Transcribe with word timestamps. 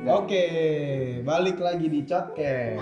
Oke, 0.00 0.44
balik 1.20 1.60
lagi 1.60 1.84
di. 1.84 2.00
Halo. 2.08 2.80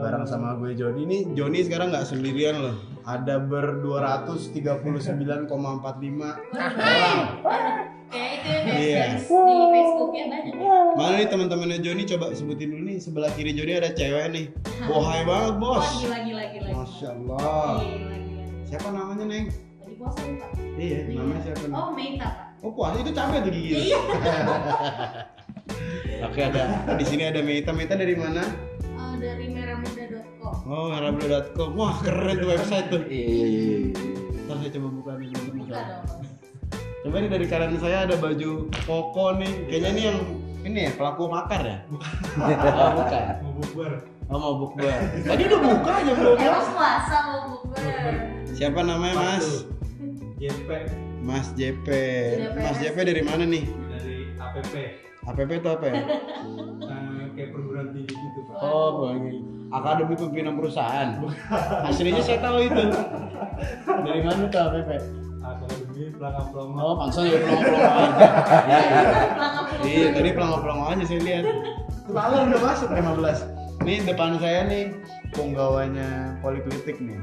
Bareng 0.00 0.24
sama 0.24 0.56
gue 0.56 0.72
Joni. 0.72 1.04
Ini 1.04 1.36
Joni 1.36 1.60
sekarang 1.60 1.92
nggak 1.92 2.08
sendirian 2.08 2.56
loh. 2.56 2.72
Ada 3.04 3.36
ber 3.36 3.84
239,45 3.84 5.44
orang. 5.52 7.20
Kayak 8.08 8.30
itu 8.32 8.48
ya 8.48 8.60
Iya. 8.64 9.04
di 9.20 9.28
Facebook 9.76 10.12
ya 10.16 10.24
banyak. 10.32 10.54
ya. 10.56 10.76
Mana 10.96 11.20
nih 11.20 11.28
teman-temannya 11.28 11.78
Joni? 11.84 12.08
Coba 12.08 12.32
sebutin 12.32 12.72
dulu 12.72 12.88
nih. 12.88 12.96
Sebelah 12.96 13.28
kiri 13.36 13.52
Joni 13.52 13.76
ada 13.76 13.92
cewek 13.92 14.32
nih. 14.32 14.46
Bohai 14.88 15.20
banget 15.28 15.60
bos. 15.60 15.84
Wah 15.84 15.92
gila 16.00 16.18
gila 16.24 16.44
gila. 16.48 16.68
Masya 16.80 17.08
Allah. 17.12 17.84
Siapa 18.64 18.88
namanya 18.88 19.24
neng? 19.28 19.52
Lagi 19.52 19.94
puasa 20.00 20.20
nih 20.24 20.36
pak. 20.40 20.48
Iya, 20.80 20.98
namanya 21.12 21.40
siapa? 21.44 21.64
Oh 21.70 21.92
Meita 21.92 22.28
pak. 22.32 22.56
Oh 22.64 22.72
puasa 22.72 22.96
itu 23.04 23.12
capek 23.12 23.38
tuh 23.44 23.52
gigi. 23.52 23.92
Iya. 23.92 24.00
Oke 26.24 26.40
ada 26.40 26.88
di 26.96 27.04
sini 27.04 27.28
ada 27.28 27.44
Meta. 27.44 27.70
Meta 27.70 27.94
dari 27.94 28.16
mana? 28.16 28.42
Oh, 28.96 29.14
dari 29.20 29.46
merahmuda.com. 29.52 30.54
Oh, 30.66 30.88
harablo.com. 30.90 31.68
Wah, 31.76 31.94
keren 32.00 32.40
tuh 32.40 32.48
website 32.48 32.88
tuh. 32.88 33.02
Iya 33.06 33.26
iya 33.28 33.46
iya. 33.46 33.76
Ntar 34.48 34.56
saya 34.60 34.70
coba 34.74 34.88
buka 34.88 35.10
nih 35.20 35.28
dulu. 35.30 35.50
Buka 35.62 35.80
dong. 35.84 36.04
Coba 37.04 37.16
nih 37.20 37.30
dari 37.30 37.46
kanan 37.46 37.76
saya 37.76 38.08
ada 38.08 38.16
baju 38.16 38.50
koko 38.88 39.26
nih. 39.36 39.52
Kayaknya 39.68 39.90
ini 39.92 40.02
yang 40.08 40.18
ini 40.64 40.78
ya 40.88 40.92
pelaku 40.96 41.22
makar 41.28 41.60
ya? 41.60 41.78
oh, 42.40 42.90
bukan. 42.96 43.24
Mau 43.44 43.52
bukber. 43.60 43.92
Oh 44.32 44.38
mau 44.40 44.54
bukber. 44.56 44.98
Tadi 45.20 45.42
udah 45.44 45.60
buka 45.60 45.92
aja 46.00 46.12
belum 46.16 46.36
ya? 46.40 46.50
Puasa 46.72 47.16
mau 47.28 47.40
bukber. 47.52 48.12
Siapa 48.56 48.80
namanya 48.80 49.14
Mas? 49.20 49.68
JP 50.40 50.68
Mas. 51.20 51.46
JP. 51.52 51.86
Mas 52.56 52.76
JP 52.80 52.96
dari 52.96 53.22
mana 53.22 53.44
nih? 53.44 53.64
dari 53.92 54.32
APP. 54.40 55.03
APP 55.24 55.50
itu 55.60 55.68
apa 55.72 55.84
ya? 55.88 55.94
Nah, 56.84 57.24
kayak 57.32 57.48
perguruan 57.56 57.88
tinggi 57.96 58.12
gitu 58.12 58.40
pak. 58.48 58.56
Oh, 58.60 58.88
bagi 59.08 59.40
Akademi 59.74 60.14
Pimpinan 60.14 60.54
Perusahaan. 60.60 61.08
Aslinya 61.88 62.22
saya 62.22 62.38
tahu 62.44 62.58
itu. 62.62 62.82
Dari 63.88 64.20
mana 64.20 64.46
tuh 64.52 64.60
APP? 64.60 64.90
Akademi 65.44 66.04
pelanggan 66.14 66.46
pelanggan. 66.52 66.82
Oh, 66.84 66.94
pansos 67.00 67.24
ya 67.24 67.38
pelongo-pelongo 67.40 67.92
aja. 67.92 68.28
Pelanggan 69.34 69.64
Iya, 69.84 70.06
tadi 70.12 70.30
pelongo-pelongo 70.32 70.84
aja 70.92 71.04
saya 71.08 71.20
lihat. 71.24 71.44
Lalu 72.04 72.36
udah 72.52 72.60
masuk 72.60 72.88
15. 72.92 73.38
Nih 73.84 73.98
depan 74.06 74.36
saya 74.40 74.60
nih 74.68 74.84
penggawanya 75.34 76.38
Poliklinik 76.40 76.96
nih. 77.00 77.18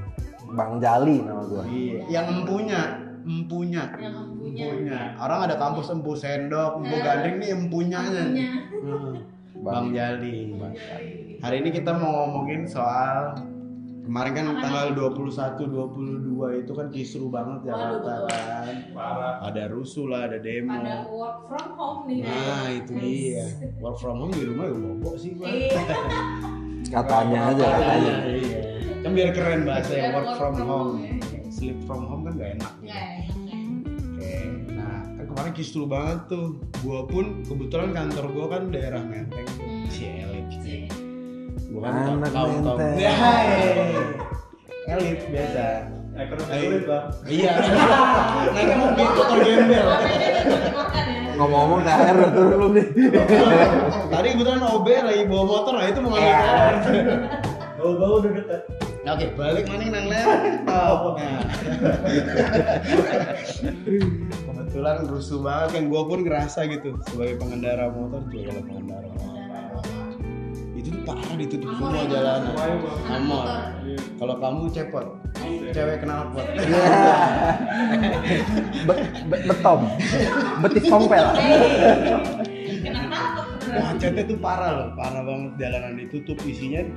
Bang 0.52 0.84
Jali 0.84 1.24
nama 1.24 1.48
gua. 1.48 1.64
Iya, 1.64 2.04
yang 2.12 2.44
empunya, 2.44 3.00
empunya. 3.24 3.88
yang 3.96 4.31
empunya. 4.42 4.66
Empunya. 4.74 5.02
Orang 5.16 5.40
ada 5.46 5.56
kampus 5.56 5.94
empu 5.94 6.18
sendok, 6.18 6.82
empu 6.82 6.96
gandring 7.00 7.38
nih 7.38 7.50
empunyanya. 7.54 8.24
nih. 8.34 8.50
Empunya. 8.50 8.82
Hmm. 8.82 9.16
Bang 9.62 9.94
Jali. 9.94 10.58
Hari 11.38 11.56
ini 11.62 11.70
kita 11.70 11.94
mau 11.94 12.26
ngomongin 12.26 12.66
soal 12.66 13.38
kemarin 14.02 14.34
kan 14.34 14.46
tanggal 14.58 15.14
21 15.14 15.70
22 15.70 16.66
itu 16.66 16.72
kan 16.74 16.88
kisru 16.90 17.30
banget 17.30 17.70
Jakarta 17.70 18.26
betul. 18.26 18.34
kan. 18.34 18.76
Ada 19.46 19.70
rusuh 19.70 20.10
lah, 20.10 20.26
ada 20.26 20.42
demo. 20.42 20.74
Pada 20.74 21.06
work 21.06 21.38
from 21.46 21.68
home 21.78 22.02
nih. 22.10 22.26
Nah, 22.26 22.34
guys. 22.66 22.78
itu 22.82 22.94
dia. 22.98 23.46
Work 23.78 24.02
from 24.02 24.18
home 24.26 24.34
di 24.34 24.44
rumah 24.50 24.66
ya 24.66 24.74
bobo 24.74 25.12
sih 25.14 25.32
gua. 25.38 25.46
Iya. 25.46 25.82
Katanya 26.98 27.40
aja 27.54 27.66
katanya. 27.78 28.14
Iya. 28.26 28.62
Kan 29.06 29.12
biar 29.14 29.30
keren 29.32 29.62
bahasa 29.64 29.94
ya 29.94 30.10
Biar 30.10 30.14
work 30.18 30.30
from 30.42 30.56
home. 30.58 30.94
ya. 31.06 31.14
Sleep 31.54 31.78
from 31.86 32.02
home 32.10 32.26
kan 32.26 32.34
gak 32.34 32.50
enak. 32.58 32.72
gitu. 32.82 32.90
Nggak 32.90 33.04
enak 33.06 33.41
kemarin 35.32 35.54
kisru 35.56 35.88
banget 35.88 36.28
tuh. 36.28 36.60
Gua 36.84 37.08
pun 37.08 37.48
kebetulan 37.48 37.96
kantor 37.96 38.26
gua 38.36 38.46
kan 38.52 38.68
daerah 38.68 39.00
Menteng. 39.00 39.48
Hmm. 39.56 39.88
Si 39.88 40.04
elit. 40.04 40.52
Gua 41.72 41.88
kan 41.88 42.20
Anak 42.20 42.32
kaum. 42.36 42.52
Menteng. 42.60 42.96
Ya, 43.00 43.12
hai. 43.16 43.48
Elit 44.92 45.24
biasa. 45.32 45.88
Ekonomi 46.12 46.84
pak. 46.84 47.04
Iya. 47.24 47.54
Naiknya 48.52 48.76
mau 48.76 48.92
gitu 48.92 49.12
motor 49.16 49.38
gembel. 49.40 49.72
Ya. 49.72 49.96
Ngomong-ngomong 51.40 51.82
THR 51.88 52.16
udah 52.20 52.32
turun 52.36 52.52
belum 52.52 52.72
nih? 52.76 52.88
Tadi 54.12 54.28
kebetulan 54.36 54.62
OB 54.62 54.88
lagi 54.92 55.24
bawa 55.26 55.44
motor, 55.48 55.74
nah 55.80 55.88
itu 55.88 56.00
mau 56.04 56.12
ngambil 56.12 56.36
THR. 56.36 56.76
Bau-bau 57.80 58.20
udah 58.20 58.32
dekat. 58.36 58.62
Oke, 59.02 59.34
balik 59.34 59.66
maning 59.66 59.90
nang 59.90 60.06
laptop. 60.12 61.18
Nah. 61.18 61.42
Kebetulan 64.72 65.04
rusuh 65.04 65.44
banget 65.44 65.70
kan 65.76 65.84
gue 65.92 66.02
pun 66.08 66.24
ngerasa 66.24 66.64
gitu 66.72 66.96
sebagai 67.12 67.44
pengendara 67.44 67.92
motor 67.92 68.24
juga 68.32 68.56
kalau 68.56 68.64
pengendara 68.72 69.04
motor. 69.12 69.36
Itu 70.80 70.96
tuh 70.96 71.04
parah 71.04 71.36
ditutup 71.36 71.76
Amor 71.76 71.92
semua 71.92 72.08
ya, 72.08 72.24
bang. 72.24 72.44
Amor. 73.12 73.44
Iya. 73.84 74.00
Kalau 74.16 74.36
kamu 74.40 74.72
cepot, 74.72 75.12
cewek 75.76 75.98
kenal 76.00 76.32
pot. 76.32 76.48
Be- 78.88 79.12
betom. 79.52 79.92
Betis. 80.64 80.88
Kenapa? 80.88 81.36
Macetnya 83.76 84.24
tuh 84.24 84.40
parah 84.40 84.72
loh, 84.72 84.96
parah 84.96 85.22
banget 85.28 85.52
jalanan 85.60 86.00
ditutup 86.00 86.40
isinya. 86.48 86.88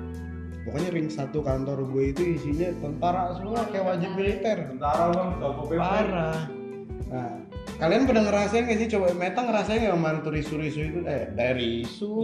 Pokoknya 0.63 0.95
ring 0.95 1.11
satu 1.11 1.43
kantor 1.43 1.91
gue 1.91 2.15
itu 2.15 2.39
isinya 2.39 2.71
tentara 2.79 3.35
semua 3.35 3.67
kayak 3.67 3.99
wajib 3.99 4.15
militer. 4.15 4.63
Tentara 4.63 5.11
bang. 5.11 5.43
Parah. 5.75 6.39
Nah, 7.05 7.44
kalian 7.75 8.07
pernah 8.07 8.23
ngerasain 8.31 8.65
gak 8.71 8.79
sih 8.79 8.89
coba 8.95 9.07
Meta 9.19 9.41
ngerasain 9.43 9.83
gak 9.83 9.95
kemarin 9.99 10.19
tuh 10.23 10.33
risu-risu 10.33 10.81
itu 10.81 10.99
eh 11.05 11.29
dari 11.35 11.83
risu 11.83 12.15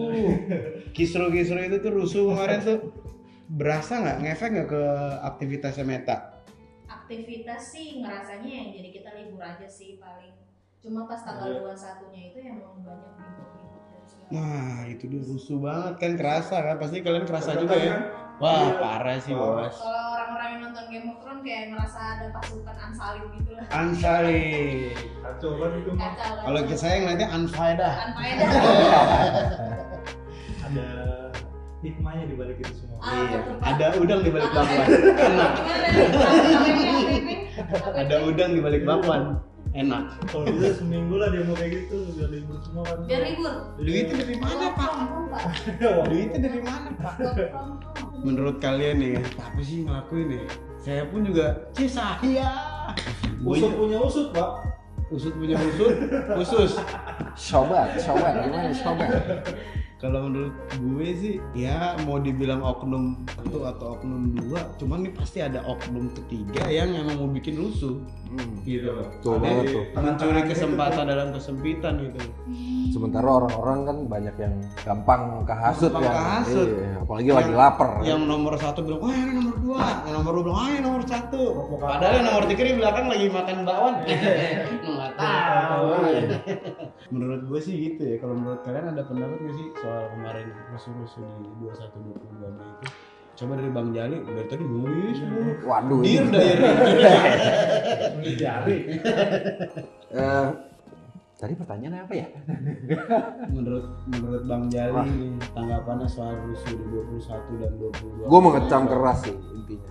kisru-kisru 0.97 1.59
itu 1.59 1.77
tuh 1.83 1.93
rusuh 1.93 2.22
kemarin 2.33 2.61
tuh 2.62 2.78
berasa 3.50 3.99
nggak 3.99 4.19
ngefek 4.22 4.49
nggak 4.55 4.69
ke 4.71 4.83
aktivitasnya 5.27 5.83
Meta? 5.83 6.16
Aktivitas 6.87 7.75
sih 7.75 7.99
ngerasanya 7.99 8.47
yang 8.47 8.69
jadi 8.78 8.89
kita 8.94 9.10
libur 9.19 9.43
aja 9.43 9.66
sih 9.66 9.99
paling. 9.99 10.39
Cuma 10.78 11.10
pas 11.10 11.19
tanggal 11.27 11.59
21-nya 11.59 12.22
itu 12.31 12.39
emang 12.47 12.78
banyak 12.87 13.10
ribut-ribut 13.19 14.31
Nah 14.31 14.87
itu 14.87 15.05
dia 15.10 15.22
rusuh 15.27 15.59
banget 15.59 15.94
kan 15.99 16.12
kerasa 16.15 16.56
kan 16.62 16.77
pasti 16.78 17.03
kalian 17.03 17.27
kerasa 17.27 17.59
juga 17.59 17.75
ya? 17.75 17.91
kan? 17.91 18.03
Wah 18.39 18.55
Iya. 18.55 18.78
parah 18.78 19.19
sih 19.19 19.34
bos. 19.34 19.75
Kalau 19.75 20.09
orang-orang 20.31 20.49
yang 20.55 20.63
nonton 20.63 20.85
Game 20.95 21.07
of 21.11 21.17
Thrones 21.19 21.43
kayak 21.43 21.65
ngerasa 21.75 21.99
ada 21.99 22.27
pasukan 22.31 22.77
Ansalim 22.79 23.25
gitu 23.35 23.51
lah. 23.59 23.67
Ansari. 23.75 24.47
Kacau 25.19 25.51
banget 25.59 25.79
itu 25.83 25.91
mah. 25.91 26.01
Kacau. 26.07 26.33
Kalau 26.47 26.61
saya 26.79 26.95
ngeliatnya 27.03 27.29
Anfaedah. 27.35 27.93
kan 27.99 28.11
faedah. 28.15 28.51
Ada 30.71 30.87
hikmahnya 31.83 32.25
di 32.31 32.35
balik 32.39 32.57
itu 32.63 32.73
semua. 32.79 32.99
Ah, 33.03 33.27
Iya. 33.27 33.39
Ada 33.59 33.87
udang 33.99 34.21
di 34.23 34.31
balik 34.31 34.51
bakwan. 34.55 34.87
Enak. 35.19 35.53
APP, 35.67 36.79
APP? 36.79 37.29
Ada 37.91 38.17
udang 38.23 38.51
di 38.55 38.61
balik 38.63 38.83
bakwan. 38.87 39.23
Enak. 39.71 40.19
Kalau 40.27 40.51
bisa 40.51 40.83
seminggu 40.83 41.15
lah 41.15 41.31
dia 41.31 41.47
mau 41.47 41.55
kayak 41.55 41.87
gitu 41.87 42.11
biar 42.19 42.31
libur 42.35 42.59
semua 42.59 42.83
kan. 42.91 42.99
Biar 43.07 43.23
libur. 43.23 43.55
Duitnya 43.79 44.17
dari 44.19 44.37
mana 44.43 44.67
pak? 44.75 44.93
Duitnya 46.11 46.39
dari 46.43 46.61
mana 46.61 46.89
pak? 46.99 47.15
Menurut 48.27 48.57
kalian 48.59 48.97
nih, 48.99 49.15
apa 49.39 49.61
sih 49.63 49.87
ngelakuin 49.87 50.27
nih? 50.35 50.43
Saya 50.83 51.03
pun 51.07 51.23
juga, 51.23 51.71
cie 51.79 51.87
saya. 51.87 52.51
Usut 53.47 53.73
punya 53.79 53.99
usut 54.03 54.29
pak. 54.35 54.51
usut 55.11 55.35
punya 55.35 55.59
usut, 55.59 55.95
khusus. 56.39 56.79
Sobat, 57.35 57.99
sobat 57.99 58.47
gimana 58.47 58.71
sobat? 58.71 59.11
Kalau 60.00 60.25
menurut 60.25 60.56
gue 60.72 61.09
sih, 61.12 61.34
ya 61.53 61.93
mau 62.09 62.16
dibilang 62.16 62.65
oknum 62.65 63.21
satu 63.28 63.69
atau 63.69 63.87
oknum 63.94 64.33
dua, 64.33 64.65
cuman 64.81 65.05
nih 65.05 65.12
pasti 65.12 65.38
ada 65.38 65.61
oknum 65.62 66.09
ketiga 66.16 66.65
yang 66.66 66.88
emang 66.91 67.21
mau 67.21 67.28
bikin 67.28 67.61
rusuh, 67.61 68.00
Hmm. 68.31 68.62
gitu 68.62 68.89
loh. 68.89 69.10
Betul 69.12 69.37
banget 69.37 69.65
tuh. 69.69 69.84
Mencuri 69.92 70.42
kesempatan 70.47 71.04
dalam 71.04 71.28
kesempitan 71.30 72.01
gitu. 72.01 72.16
Sementara 72.91 73.28
orang-orang 73.28 73.78
kan 73.84 73.97
banyak 74.09 74.34
yang 74.36 74.54
gampang 74.80 75.45
kehasut 75.45 75.91
Gampang 75.91 76.03
ya. 76.03 76.13
kehasut. 76.16 76.69
Iya, 76.71 76.91
apalagi 77.03 77.30
lagi 77.30 77.53
lapar. 77.53 77.91
Yang 78.01 78.21
nomor 78.25 78.53
satu 78.57 78.78
bilang, 78.80 79.01
wah 79.03 79.13
ini 79.13 79.33
nomor 79.34 79.57
dua. 79.59 79.84
Yang 80.01 80.15
nomor 80.16 80.33
dua 80.33 80.42
bilang, 80.42 80.59
ah 80.59 80.69
ini 80.71 80.80
nomor 80.80 81.03
satu. 81.04 81.42
Padahal 81.77 82.13
yang 82.16 82.27
nomor 82.27 82.45
tiga 82.48 82.63
di 82.65 82.75
belakang 82.75 83.07
lagi 83.07 83.27
makan 83.28 83.57
bakwan. 83.63 83.95
Nggak 85.16 85.54
tahu. 85.66 85.89
menurut 87.15 87.41
gue 87.51 87.60
sih 87.60 87.74
gitu 87.74 88.03
ya. 88.07 88.16
Kalau 88.22 88.34
menurut 88.39 88.60
kalian 88.62 88.95
ada 88.95 89.03
pendapat 89.07 89.39
nggak 89.42 89.57
sih 89.57 89.66
soal 89.80 90.04
kemarin 90.15 90.47
rusuh-rusuh 90.71 91.27
di 91.42 91.51
21 91.62 91.98
22 92.21 92.57
Mei 92.59 92.68
itu? 92.71 92.86
Coba 93.41 93.57
dari 93.57 93.71
Bang 93.72 93.89
Jali, 93.97 94.16
dari 94.21 94.48
tadi 94.53 94.65
nulis 94.68 95.18
mulu. 95.24 95.53
Waduh. 95.65 96.01
Dir 96.04 96.24
dari 96.28 96.53
Mencari. 98.21 98.78
Eh, 100.10 100.48
tadi 101.39 101.54
pertanyaannya 101.54 102.03
apa 102.03 102.15
ya? 102.18 102.27
menurut 103.54 104.03
menurut 104.10 104.42
Bang 104.42 104.66
Jali 104.66 105.06
nih, 105.06 105.30
tanggapannya 105.54 106.10
soal 106.10 106.34
rusuh 106.51 106.74
di 106.74 106.83
21 107.15 107.63
dan 107.63 107.72
22. 107.78 108.27
Gue 108.27 108.41
mengecam 108.42 108.91
keras 108.91 109.22
sih 109.22 109.39
intinya. 109.54 109.91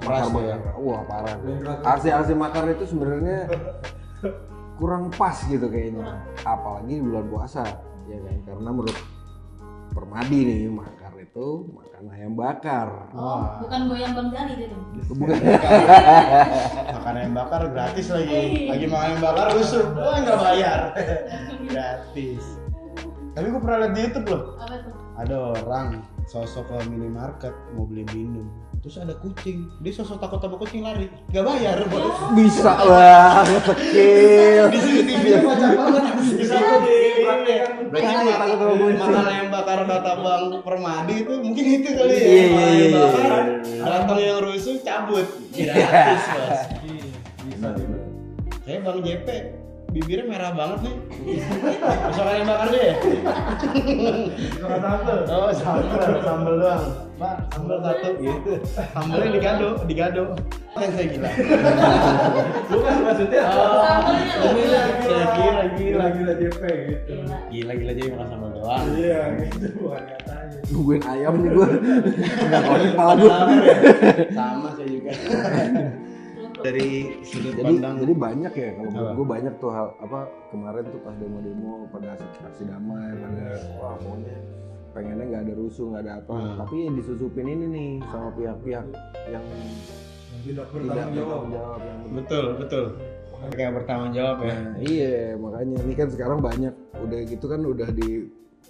Keras 0.00 0.32
Makar 0.32 0.40
ya? 0.40 0.56
makar. 0.56 0.74
Wah 0.80 1.02
parah. 1.04 1.36
Aksi-aksi 1.84 2.32
makar 2.32 2.64
itu 2.72 2.88
sebenarnya 2.88 3.52
kurang 4.80 5.12
pas 5.12 5.36
gitu 5.48 5.66
kayaknya. 5.68 6.20
Apalagi 6.44 6.98
di 6.98 7.02
bulan 7.04 7.26
puasa. 7.28 7.64
ya 8.10 8.18
kan? 8.18 8.36
Karena 8.42 8.70
menurut 8.74 8.98
Permadi 9.90 10.46
nih 10.46 10.70
makar 10.70 11.10
itu 11.18 11.66
makan 11.74 12.14
ayam 12.14 12.38
bakar. 12.38 13.10
Oh, 13.10 13.58
bukan 13.58 13.90
goyang 13.90 14.14
Bang 14.14 14.30
Jali 14.30 14.70
itu. 14.70 14.76
bukan. 15.18 15.34
Makan 16.94 17.14
ayam 17.18 17.32
bakar 17.34 17.66
gratis 17.74 18.06
lagi. 18.14 18.70
Lagi 18.70 18.86
makan 18.86 19.06
ayam 19.10 19.18
bakar 19.18 19.46
rusuh 19.50 19.82
wah 19.98 20.16
nggak 20.22 20.38
bayar. 20.38 20.80
Gratis. 21.74 22.44
Tapi 23.34 23.46
gue 23.50 23.60
pernah 23.62 23.78
lihat 23.82 23.92
di 23.98 24.00
YouTube 24.06 24.26
loh. 24.30 24.42
Apa 24.62 24.74
tuh? 24.78 25.00
ada 25.20 25.36
orang 25.52 26.00
sosok 26.24 26.64
ke 26.64 26.76
minimarket 26.88 27.52
mau 27.76 27.84
beli 27.84 28.08
minum 28.16 28.48
terus 28.80 28.96
ada 28.96 29.12
kucing. 29.20 29.68
Dia 29.84 29.92
sosok 29.92 30.16
takut 30.16 30.40
sama 30.40 30.56
kucing 30.56 30.80
lari. 30.80 31.12
Nggak 31.28 31.44
bayar 31.44 31.78
bos. 31.92 32.16
Bisa 32.32 32.72
banget 32.80 33.64
skill 33.76 34.66
di 34.72 35.14
nya 35.28 35.38
kocak 35.44 35.72
banget. 35.76 36.04
Di 36.20 36.44
satu 36.48 36.74
di 36.84 36.98
Berarti 37.90 38.14
ayam 39.28 39.48
bakar 39.52 39.80
kata 39.84 40.12
bang 40.16 40.44
Permadi 40.64 41.14
itu 41.26 41.34
mungkin 41.44 41.64
itu 41.68 41.88
kali 41.92 42.14
ya. 42.14 42.20
Iya, 42.20 42.24
iya, 42.24 42.44
iya, 42.48 42.86
iya, 42.88 43.00
iya. 43.68 43.82
datang 43.84 44.18
yang 44.18 44.38
rusuh 44.40 44.76
cabut. 44.80 45.26
Gratis 45.52 46.22
bos. 46.32 46.60
Bisa 47.40 47.68
gitu. 47.76 47.96
kayak 48.64 48.80
bang 48.86 48.98
JP 49.04 49.28
bibirnya 49.90 50.24
merah 50.26 50.50
banget 50.54 50.78
nih. 50.86 50.94
Besok 52.06 52.26
ayam 52.26 52.46
bakar 52.46 52.68
deh 52.70 52.82
ya? 52.82 52.94
Suka 54.56 54.76
sambel. 54.78 55.18
oh 55.28 55.50
sambal 55.52 56.00
sambal 56.22 56.54
doang. 56.56 56.84
Pak 57.18 57.34
sambal 57.50 57.78
satu. 57.82 58.08
Gitu 58.16 58.52
sambalnya 58.70 59.28
digado 59.34 59.68
digado. 59.84 60.24
Yang 60.78 60.92
saya 60.94 61.06
gila. 61.10 61.28
Bukan 62.70 62.94
maksudnya. 63.02 63.40
oh 63.50 63.82
Sambelnya 64.30 64.80
loh. 64.86 65.02
saya 65.02 65.26
kira 65.34 65.64
gila 65.74 66.06
Gila. 66.14 66.32
JP 66.38 66.62
gitu. 66.62 67.12
Gila. 67.12 67.36
gila 67.50 67.72
gila 67.74 67.92
jadi 67.92 68.08
makan 68.14 68.26
sambal 68.30 68.50
doang. 68.54 68.84
Iya 68.94 69.20
gitu. 69.42 69.66
Bukan 69.82 70.02
katanya. 70.06 70.58
nungguin 70.70 71.02
ayam 71.02 71.34
nih 71.42 71.50
gue 71.50 71.66
nggak 72.46 72.62
konek 72.62 72.88
kepala 72.94 73.12
gue 73.18 73.32
sama 74.30 74.68
saya 74.76 74.86
juga 74.86 75.10
dari 76.60 76.88
sudut 77.22 77.52
jadi 77.52 77.64
pandang 77.66 77.94
jadi 77.98 78.14
banyak 78.14 78.52
ya 78.52 78.68
kalau 78.72 78.90
Apa? 78.90 79.12
gue 79.12 79.26
banyak 79.26 79.54
tuh 79.56 79.70
hal 79.70 79.88
apa 79.98 80.20
kemarin 80.48 80.84
tuh 80.86 81.00
pas 81.00 81.14
demo-demo 81.14 81.72
pada 81.88 82.06
aksi, 82.14 82.62
damai 82.62 83.10
pada 83.14 83.44
wah 83.76 83.94
maunya 84.00 84.36
pengennya 84.90 85.24
nggak 85.24 85.42
ada 85.44 85.54
rusuh 85.54 85.86
nggak 85.88 86.02
ada 86.02 86.12
apa 86.18 86.32
Hmm. 86.32 86.56
tapi 86.58 86.76
yang 86.82 86.94
disusupin 86.94 87.46
ini 87.46 87.64
nih 87.66 87.90
sama 88.06 88.28
pihak-pihak 88.32 88.86
yang 89.28 89.44
tidak 90.40 90.66
tidak 90.66 91.06
bertanggung 91.06 91.52
jawab. 91.52 91.78
yang 91.80 91.98
betul 92.10 92.44
betul 92.56 92.84
kayak 93.50 93.72
bertanggung 93.72 94.12
jawab 94.12 94.36
ya 94.40 94.52
Nah, 94.52 94.74
iya 94.80 95.14
makanya 95.34 95.76
ini 95.80 95.92
kan 95.94 96.08
sekarang 96.08 96.38
banyak 96.40 96.74
udah 96.96 97.20
gitu 97.24 97.44
kan 97.46 97.60
udah 97.62 97.88
di 97.90 98.10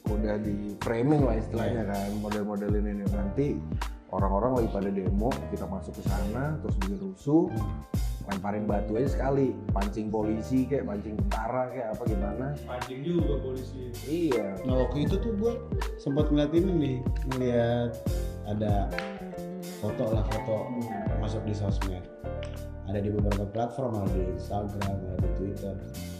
udah 0.06 0.34
di 0.38 0.54
framing 0.78 1.22
lah 1.22 1.36
istilahnya 1.36 1.82
Iya. 1.82 1.90
kan 1.90 2.08
model-model 2.20 2.70
ini 2.74 2.90
nih. 2.96 3.06
nanti 3.10 3.46
orang-orang 4.10 4.60
lagi 4.60 4.68
pada 4.74 4.90
demo 4.90 5.30
kita 5.50 5.66
masuk 5.66 5.94
ke 5.98 6.02
sana 6.06 6.58
terus 6.62 6.74
bikin 6.82 6.98
rusuh 6.98 7.46
lemparin 8.30 8.64
batu 8.68 8.94
aja 8.94 9.10
sekali. 9.10 9.56
Pancing 9.74 10.08
polisi 10.12 10.68
kayak 10.68 10.86
pancing 10.86 11.18
tentara 11.18 11.72
kayak 11.74 11.88
apa 11.98 12.02
gimana? 12.06 12.46
Pancing 12.62 13.00
juga 13.02 13.34
polisi. 13.42 13.90
iya. 14.06 14.54
Nah 14.62 14.86
waktu 14.86 15.08
itu 15.10 15.18
tuh 15.18 15.32
gue 15.34 15.52
sempat 15.98 16.30
ngeliat 16.30 16.52
ini 16.54 16.70
nih 16.70 16.96
ngeliat 17.34 17.90
ada 18.46 18.86
foto 19.82 20.04
lah 20.14 20.24
foto 20.30 20.68
masuk 21.18 21.42
di 21.48 21.54
sosmed. 21.54 22.04
Ada 22.90 22.98
di 23.06 23.10
beberapa 23.14 23.46
platform 23.46 24.02
ada 24.02 24.10
di 24.14 24.34
Instagram 24.34 24.94
ada 24.98 25.16
di 25.22 25.30
Twitter. 25.38 25.74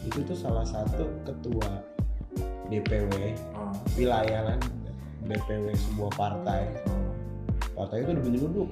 Itu 0.07 0.23
tuh 0.23 0.39
salah 0.39 0.67
satu 0.67 1.11
ketua 1.27 1.83
DPW 2.71 3.35
wilayah 3.99 4.55
kan 4.55 4.61
DPW 5.27 5.75
sebuah 5.75 6.13
partai 6.15 6.71
partai 7.81 8.05
itu 8.05 8.11
udah 8.13 8.25
menyelundup 8.29 8.69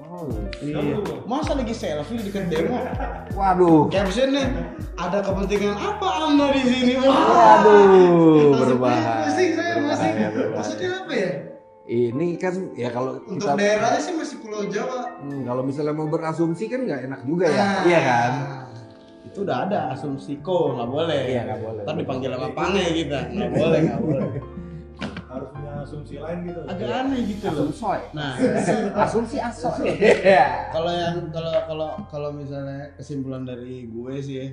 oh, 0.00 0.24
iya. 0.64 0.80
masa 1.28 1.52
lagi 1.52 1.76
selfie 1.76 2.16
di 2.18 2.32
dekat 2.32 2.48
demo? 2.48 2.80
Waduh. 3.36 3.92
Captionnya 3.92 4.48
ada 4.96 5.20
kepentingan 5.20 5.76
apa 5.76 6.08
anda 6.24 6.48
di 6.56 6.62
sini? 6.64 6.92
Waduh 7.04 8.56
Langsung 8.56 8.80
berbahaya 8.80 9.28
pusing 9.28 9.50
saya 9.54 9.72
masih 9.76 10.08
berbahaya, 10.08 10.28
berbahaya. 10.32 10.56
maksudnya 10.56 10.88
apa 11.04 11.12
ya? 11.12 11.30
Ini 11.84 12.26
kan 12.40 12.54
ya 12.72 12.88
kalau 12.88 13.20
untuk 13.28 13.44
kita 13.44 13.60
daerahnya 13.60 14.00
sih 14.00 14.14
masih 14.16 14.36
Pulau 14.40 14.64
Jawa. 14.72 15.20
Hmm, 15.20 15.44
kalau 15.44 15.62
misalnya 15.68 15.92
mau 15.92 16.08
berasumsi 16.08 16.64
kan 16.72 16.80
nggak 16.88 17.00
enak 17.04 17.20
juga 17.28 17.46
ya. 17.52 17.60
Ah. 17.60 17.82
iya 17.84 18.00
kan? 18.00 18.32
Itu 19.28 19.44
udah 19.44 19.68
ada 19.68 19.78
asumsi 19.92 20.40
ko 20.40 20.72
nggak 20.80 20.88
boleh. 20.88 21.22
Iya, 21.28 21.40
nggak 21.44 21.60
boleh. 21.60 21.82
ntar 21.84 21.96
dipanggil 22.00 22.30
sama 22.32 22.48
pange 22.56 22.84
kita. 22.88 23.18
Nggak 23.28 23.50
boleh 23.52 23.78
nggak 23.84 24.00
boleh 24.00 24.28
asumsi 25.84 26.14
lain 26.16 26.38
gitu. 26.44 26.60
agak 26.64 26.88
aneh 26.90 27.20
gitu 27.26 27.44
loh. 27.46 27.68
Asumsoy. 27.68 28.00
Nah. 28.10 28.32
Asumsi 29.04 29.36
asoy. 29.38 29.86
Iya. 30.24 30.72
Kalau 30.72 30.90
yang 30.90 31.16
kalau 31.30 31.54
kalau 31.64 31.88
kalau 32.08 32.30
misalnya 32.32 32.90
kesimpulan 32.94 33.44
dari 33.44 33.84
gue 33.86 34.14
sih 34.18 34.36
ya, 34.36 34.46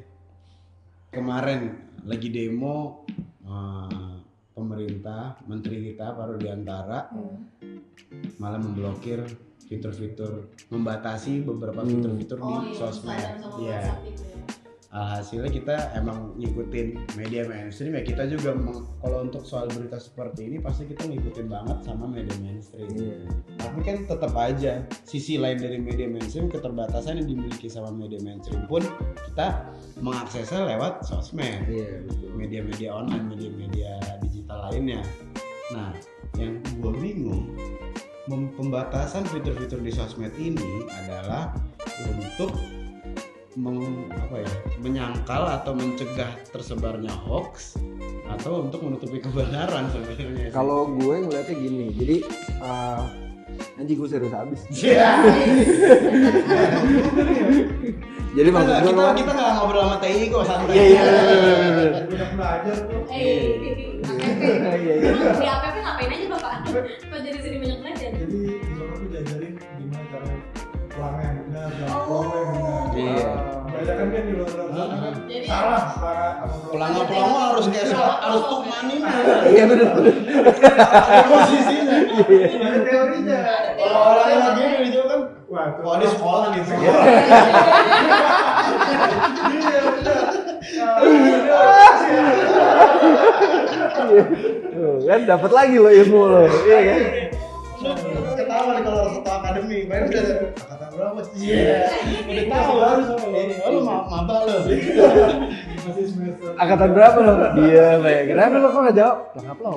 kemarin 1.09 1.71
lagi 2.03 2.27
demo 2.27 3.03
eh, 3.41 4.13
pemerintah 4.51 5.39
menteri 5.43 5.89
kita 5.89 6.13
Pak 6.13 6.25
Rudiantara 6.29 6.99
Hmm. 7.09 7.39
malah 8.37 8.57
memblokir 8.57 9.23
fitur-fitur 9.65 10.51
membatasi 10.67 11.41
beberapa 11.41 11.79
Hmm. 11.79 11.89
fitur-fitur 11.89 12.37
di 12.37 12.43
Oh 12.45 12.61
iya, 12.61 12.75
sosmed. 12.75 13.23
Iya 13.57 13.79
WhatsApp 14.91 15.31
itu 15.31 15.39
ya. 15.39 15.47
alhasilnya 15.47 15.51
kita 15.51 15.75
emang 15.95 16.35
ngikutin 16.35 16.87
media 17.15 17.47
mainstream 17.47 17.95
ya 17.95 18.03
kita 18.03 18.27
juga 18.27 18.51
kalau 18.99 19.23
untuk 19.23 19.47
soal 19.47 19.71
berita 19.71 19.95
seperti 19.97 20.51
ini 20.51 20.57
pasti 20.59 20.83
kita 20.87 21.07
ngikutin 21.07 21.47
banget 21.47 21.77
sama 21.87 22.05
media 22.07 22.35
mainstream 22.43 22.91
Iya. 22.91 23.15
tapi 23.55 23.79
kan 23.87 23.97
tetap 24.03 24.33
aja 24.35 24.83
sisi 25.07 25.39
lain 25.39 25.57
dari 25.59 25.79
media 25.79 26.07
mainstream 26.11 26.51
keterbatasan 26.51 27.23
yang 27.23 27.27
dimiliki 27.31 27.71
sama 27.71 27.89
media 27.91 28.19
mainstream 28.19 28.67
pun 28.67 28.83
kita 29.31 29.63
mengaksesnya 30.03 30.67
lewat 30.75 31.07
sosmed 31.07 31.63
Iya, 31.71 32.03
betul. 32.07 32.29
media-media 32.35 32.89
online 32.91 33.25
media-media 33.31 33.95
digital 34.19 34.69
lainnya 34.69 35.01
nah 35.71 35.95
yang 36.35 36.59
gua 36.83 36.91
bingung 36.99 37.47
pembatasan 38.31 39.27
fitur-fitur 39.27 39.79
di 39.83 39.91
sosmed 39.91 40.31
ini 40.39 40.87
adalah 41.03 41.51
untuk 42.15 42.80
meng- 43.53 44.07
apa 44.09 44.35
ya 44.39 44.51
menyangkal 44.77 45.43
atau 45.51 45.71
mencegah 45.71 46.31
tersebarnya 46.49 47.11
hoax 47.21 47.75
atau 48.29 48.63
untuk 48.63 48.79
menutupi 48.81 49.19
kebenaran 49.19 49.87
sebenarnya. 49.89 50.49
Kalau 50.49 50.87
gue 50.89 51.15
ngeliatnya 51.19 51.51
gini, 51.53 51.91
jadi 51.91 52.15
uh, 52.59 53.03
anjing 53.75 53.97
gue 53.97 54.07
serius 54.07 54.31
habis. 54.31 54.61
Iya. 54.71 55.09
Jadi 58.31 58.47
kita 58.47 58.55
maksud 58.55 58.71
nggak- 58.71 58.81
gue 58.81 58.87
kita 58.87 59.03
kan, 59.03 59.15
kita 59.19 59.31
nggak 59.33 59.51
ngobrol 59.53 59.83
sama 59.83 59.97
TI 59.99 60.23
kok 60.25 60.43
santai 60.47 60.71
Iya, 60.73 60.87
iya, 60.87 61.03
iya, 61.03 61.35
iya, 61.35 61.55
iya. 61.59 62.01
Udah 62.07 62.27
belajar 62.31 62.75
tuh. 62.79 63.01
Eh. 63.11 63.59
Iya, 64.71 64.93
iya. 64.95 65.11
Di 65.35 65.45
APP 65.45 65.75
ngapain 65.77 66.09
aja 66.09 66.27
bapak? 66.31 66.53
Kok 67.03 67.19
jadi 67.19 67.37
salah 75.61 75.81
cara 75.93 76.27
pelangga-pelangga 76.67 77.41
harus 77.51 77.65
kayak 77.67 77.87
suka- 77.87 78.19
harus 78.19 78.41
tuh 78.43 78.59
manin 78.63 78.99
Iya 79.45 79.63
benar. 79.67 79.93
posisinya 81.23 81.97
Ada 82.57 82.79
teorinya. 82.81 83.39
kalau 83.77 83.99
orang 84.07 84.27
yang 84.27 84.41
lagi 84.43 84.61
di 84.79 84.89
jauh 84.89 85.05
kan 85.05 85.19
Wah, 85.47 85.65
tuh. 85.69 85.83
wah 85.83 85.95
di 85.97 86.07
sekolah 86.07 86.45
nih 86.49 86.61
Iya, 89.51 89.79
benar. 89.83 90.17
Tuh, 94.71 94.95
kan 95.03 95.19
dapat 95.25 95.51
lagi 95.51 95.75
lo 95.77 95.89
ilmu 95.89 96.21
lo. 96.23 96.41
Iya 96.63 96.79
kan? 96.81 96.99
Ketawa 98.61 98.77
nih 98.77 98.83
kalau 98.85 99.01
satu 99.09 99.31
akademi 99.33 99.77
main 99.89 100.01
udah 100.05 100.21
ada 100.21 100.33
angkatan 100.53 100.89
berapa 100.93 101.19
sih 101.25 101.33
iya 101.41 101.89
udah 102.21 102.45
tahu 102.45 102.75
harus 102.77 103.07
oh 103.09 103.69
lu 103.73 103.79
ma- 103.81 104.05
maba 104.05 104.35
lo 104.45 104.55
Masih 105.81 106.05
semester. 106.13 106.53
Angkatan 106.61 106.89
berapa 106.93 107.17
lo? 107.25 107.33
Dia 107.57 107.97
kayak 107.97 108.23
kenapa 108.29 108.53
lo 108.61 108.67
kok 108.69 108.81
nggak 108.85 108.97
jawab? 109.01 109.17
Pelangap 109.33 109.57
lo. 109.57 109.69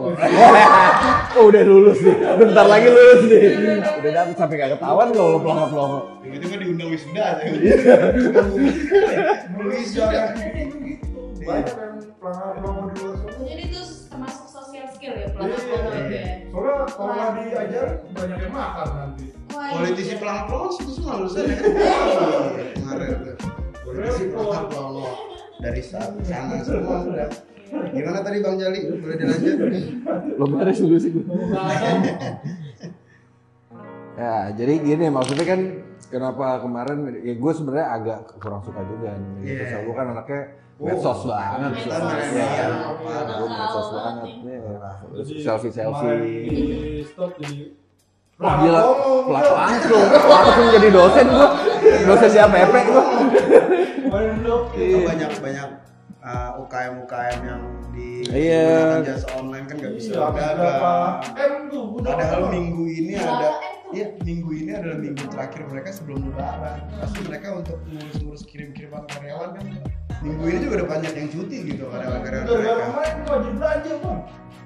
oh 1.40 1.44
udah 1.48 1.62
lulus 1.64 1.98
nih. 2.04 2.16
Bentar 2.36 2.66
lagi 2.68 2.88
lulus 2.92 3.22
nih. 3.24 3.44
Udah 4.04 4.10
dapet 4.12 4.36
sampai 4.36 4.56
gak 4.60 4.70
ketahuan 4.76 5.08
lo 5.16 5.24
lo 5.32 5.38
pelangap 5.40 5.70
lo. 5.72 5.86
itu 6.24 6.44
kan 6.44 6.58
diundang 6.60 6.88
wisuda 6.92 7.22
aja 7.24 7.42
gitu 7.48 7.72
gitu. 10.84 11.20
Banyak 11.40 11.72
kan 11.72 11.90
pelanggan-pelanggan 12.20 12.84
di 12.84 13.00
luar 13.00 13.16
sana. 13.16 13.32
Jadi 13.44 13.62
itu 13.64 13.80
termasuk 14.12 14.44
social 14.44 14.86
skill 14.92 15.12
ya 15.12 15.24
Iya, 15.24 15.28
pelanggan 15.32 15.96
itu 16.04 16.12
ya. 16.12 16.28
Soalnya 16.54 16.86
kalau 16.86 17.10
nggak 17.10 17.30
diajar 17.50 17.86
banyak 18.14 18.38
yang 18.38 18.54
makan 18.54 18.86
nanti. 18.94 19.24
Wah, 19.50 19.68
politisi 19.74 20.14
iya. 20.14 20.18
pelangap 20.22 20.44
pelangap 20.46 20.70
itu 20.78 20.92
semua 20.94 21.14
ya 21.18 21.26
kan 21.26 21.66
kemarin 22.74 23.10
tuh 23.18 23.34
politisi 23.82 24.24
pelangap 24.30 24.64
pelangap 24.70 25.14
dari 25.58 25.82
sa- 25.82 26.14
sana 26.22 26.56
semua 26.62 26.96
udah 27.02 27.28
Gimana 27.90 28.22
tadi 28.22 28.38
Bang 28.38 28.54
Jali? 28.54 28.86
Boleh 28.86 29.16
dilanjut? 29.18 29.56
Lo 30.38 30.46
beres 30.46 30.78
dulu 30.78 30.94
sih 30.94 31.10
gue. 31.10 31.24
Ya, 34.14 34.54
jadi 34.54 34.78
gini 34.78 35.10
maksudnya 35.10 35.42
kan 35.42 35.60
kenapa 36.06 36.62
kemarin 36.62 37.18
ya 37.18 37.34
gue 37.34 37.52
sebenarnya 37.52 37.88
agak 37.90 38.18
kurang 38.38 38.62
suka 38.62 38.78
juga 38.86 39.10
nih 39.10 39.42
Iya. 39.42 39.58
sosial 39.66 39.80
gue 39.82 39.94
kan 39.98 40.06
anaknya 40.14 40.42
medsos 40.76 41.20
banget 41.22 41.22
medsos. 41.22 41.22
lah. 41.24 41.46
Medsos. 41.60 42.02
Iya, 42.34 42.66
Medsos. 42.98 43.30
gue 43.30 43.48
medsos 43.48 43.88
banget 43.90 44.28
Selfie 45.40 45.70
selfie. 45.70 46.18
di 46.44 46.58
stop 47.04 47.30
jadi 47.36 47.70
Wah 48.34 48.58
gila, 48.58 48.82
langsung, 49.30 49.54
langsung 50.26 50.66
jadi 50.74 50.88
dosen 50.90 51.22
gue, 51.24 51.48
dosen 52.02 52.30
di. 52.34 52.66
Kemarin 54.02 54.32
belum. 54.42 54.62
Itu 54.74 54.98
banyak 55.06 55.30
banyak 55.38 55.68
uh, 56.18 56.50
UKM 56.58 56.92
UKM 57.06 57.38
yang 57.40 57.62
di 57.90 58.26
Iya. 58.26 59.06
jasa 59.06 59.38
online 59.38 59.70
kan 59.70 59.78
nggak 59.78 59.94
bisa 59.94 60.10
Iya, 60.10 60.18
tuh, 61.70 61.84
udah. 61.94 62.10
Padahal 62.10 62.42
minggu 62.50 62.84
ini 62.84 63.14
ada? 63.14 63.50
Iya, 63.94 64.06
minggu 64.18 64.50
ini 64.50 64.70
adalah 64.74 64.98
minggu 64.98 65.24
terakhir 65.30 65.60
mereka 65.70 65.94
sebelum 65.94 66.26
lebaran. 66.26 66.82
Pasti 66.98 67.18
mereka 67.22 67.46
untuk 67.54 67.78
ngurus-ngurus 67.86 68.42
kirim-kiriman 68.44 69.06
karyawan 69.06 69.54
kan 69.54 69.64
minggu 70.24 70.44
ini 70.48 70.58
juga 70.64 70.74
udah 70.80 70.88
banyak 70.88 71.12
yang 71.12 71.28
cuti 71.28 71.56
gitu 71.68 71.84
karyawan-karyawan 71.92 72.44
Udah, 72.48 72.56
mereka. 72.56 72.84
kemarin 72.88 73.14
wajib 73.28 73.52
belanja 73.60 73.92
bang. 74.00 74.20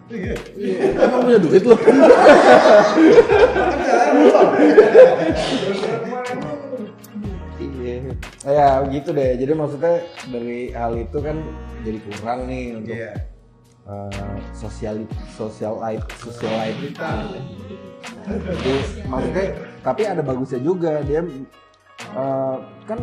Iya. 0.08 0.34
Emang 1.04 1.20
punya 1.28 1.38
duit 1.42 1.62
lo? 1.68 1.76
Kan 1.76 1.96
jarang, 3.84 4.16
Bang. 4.32 4.48
Kemarin 6.00 6.36
tuh, 6.40 6.88
Iya. 7.58 7.94
Ya 8.48 8.68
gitu 8.88 9.08
deh. 9.12 9.30
Jadi 9.36 9.52
maksudnya 9.52 9.94
dari 10.32 10.72
hal 10.72 10.96
itu 10.96 11.18
kan 11.20 11.36
jadi 11.84 11.98
kurang 12.08 12.40
nih 12.48 12.64
untuk 12.78 12.96
Iya. 12.96 13.12
uh, 13.84 14.32
sosial 14.56 15.04
sosial 15.34 15.76
life 15.76 16.04
sosial 16.16 16.52
life 16.56 16.78
kita. 16.80 17.10
Jadi 18.24 18.72
maksudnya 19.10 19.44
tapi 19.84 20.02
ada 20.08 20.22
bagusnya 20.24 20.60
juga 20.64 21.04
dia 21.04 21.20
uh, 22.16 22.56
kan 22.88 22.98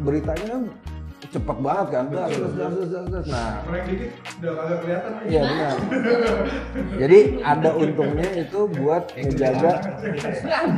beritanya 0.00 0.46
kan 0.56 0.62
cepet 1.28 1.56
banget 1.60 1.86
kan. 1.92 2.08
Das, 2.08 2.32
das, 2.32 2.56
das, 2.56 2.56
das, 2.56 2.88
das, 2.88 3.04
das. 3.12 3.24
Nah, 3.28 3.60
Kemarin 3.64 3.82
dikit 3.88 4.10
udah 4.40 4.52
kagak 4.56 4.78
kelihatan. 4.80 5.12
Iya 5.28 5.40
benar. 5.44 5.76
Jadi 6.98 7.18
ada 7.44 7.70
untungnya 7.76 8.28
itu 8.32 8.60
buat 8.80 9.02
ngejaga 9.12 9.72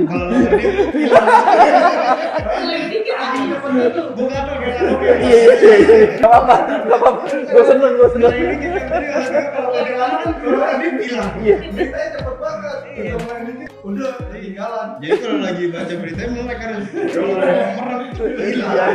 Kalau. 0.00 0.30
Iya 5.20 5.36
iya 5.46 5.74
iya. 5.78 6.18
Apa-apa, 6.26 6.54
apa-apa. 6.90 7.20
Gue 7.30 7.64
seneng, 7.64 7.92
gue 7.94 8.08
seneng. 8.10 8.32
Kan. 8.34 8.58
Iya. 11.38 11.56
Beritanya 11.70 12.08
cepet 12.18 12.36
banget. 12.40 12.78
Dikit 13.40 13.72
udah 13.80 14.12
ketinggalan. 14.20 14.88
Jadi 15.00 15.16
kalau 15.22 15.38
lagi 15.40 15.64
baca 15.72 15.94
berita 15.96 16.22
mulai 16.30 16.56
kan 16.60 16.70
merem 16.84 18.38
hilang. 18.38 18.94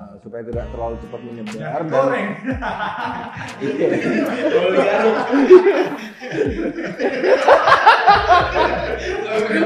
supaya 0.21 0.45
tidak 0.45 0.69
terlalu 0.69 0.95
cepat 1.01 1.19
menyebar 1.25 1.81
dan 1.81 1.89
goreng. 1.89 2.29
iya. 3.65 4.97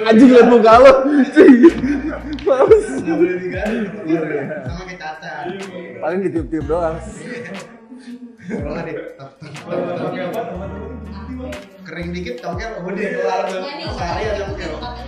Anjing 0.07 0.29
liat 0.31 0.47
muka 0.47 0.73
lo. 0.79 0.91
Sama 4.63 4.83
kayak 4.87 4.99
caca. 5.01 5.31
paling 5.99 6.19
ditiup-tiup 6.23 6.65
doang? 6.69 6.95
Kering 11.85 12.09
dikit 12.15 12.35
tongkel 12.41 12.69
udah 12.81 13.45
tuh. 13.49 13.61
Nah, 13.61 13.71
ini 13.75 13.85
Sehari 13.91 14.23
aja 14.29 14.43
mungkin. 14.49 15.04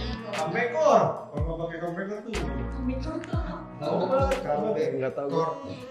Kampekor. 0.48 1.02
Kalau 1.28 1.44
nggak 1.44 1.58
pakai 1.60 1.78
kampekor 1.84 2.18
tuh. 2.24 2.32
Tahu 3.78 4.00
nggak? 4.08 4.32
Kampek. 4.42 4.88
nggak 4.96 5.14
tahu. 5.14 5.30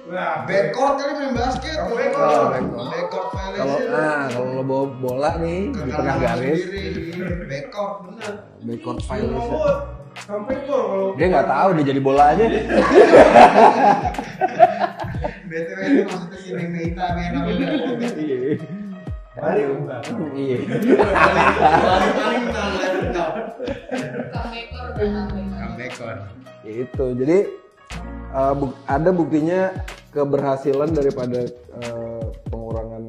Wah, 0.09 0.35
Backcourt 0.49 0.95
kali 0.97 1.13
main 1.13 1.33
basket. 1.37 1.77
Backcourt. 1.77 2.01
backcourt. 2.01 2.49
Backcourt. 2.51 2.89
Backcourt 2.89 3.29
kalau 3.37 3.77
nah 3.93 4.27
kalau 4.33 4.49
lo 4.57 4.63
bawa 4.65 4.85
bola 4.97 5.31
nih 5.39 5.71
di 5.71 5.91
tengah 5.93 6.17
garis. 6.17 6.61
Backcourt 7.47 7.95
bener. 8.09 8.33
backcourt 8.65 8.99
Mau 8.99 9.13
violation 9.13 9.61
kalau 10.17 11.13
dia 11.21 11.27
nggak 11.29 11.45
tahu 11.45 11.69
dia 11.77 11.85
jadi 11.93 12.01
bola 12.01 12.33
aja 12.33 12.45
BTW 15.47 15.81
itu 15.87 16.03
maksudnya 16.09 16.39
si 16.41 16.51
Neng 16.57 16.71
Neita 16.73 17.05
iya 18.17 18.57
Mari 19.37 19.63
bukan. 19.69 20.01
iya 20.33 20.59
Paling 22.17 22.45
paling 22.49 22.96
Kamekor 25.57 26.19
itu 26.67 27.07
jadi 27.15 27.39
uh, 28.35 28.55
buk- 28.59 28.81
ada 28.91 29.11
buktinya 29.15 29.61
keberhasilan 30.11 30.91
daripada 30.97 31.47
uh, 31.79 32.33
pengurangan 32.51 33.05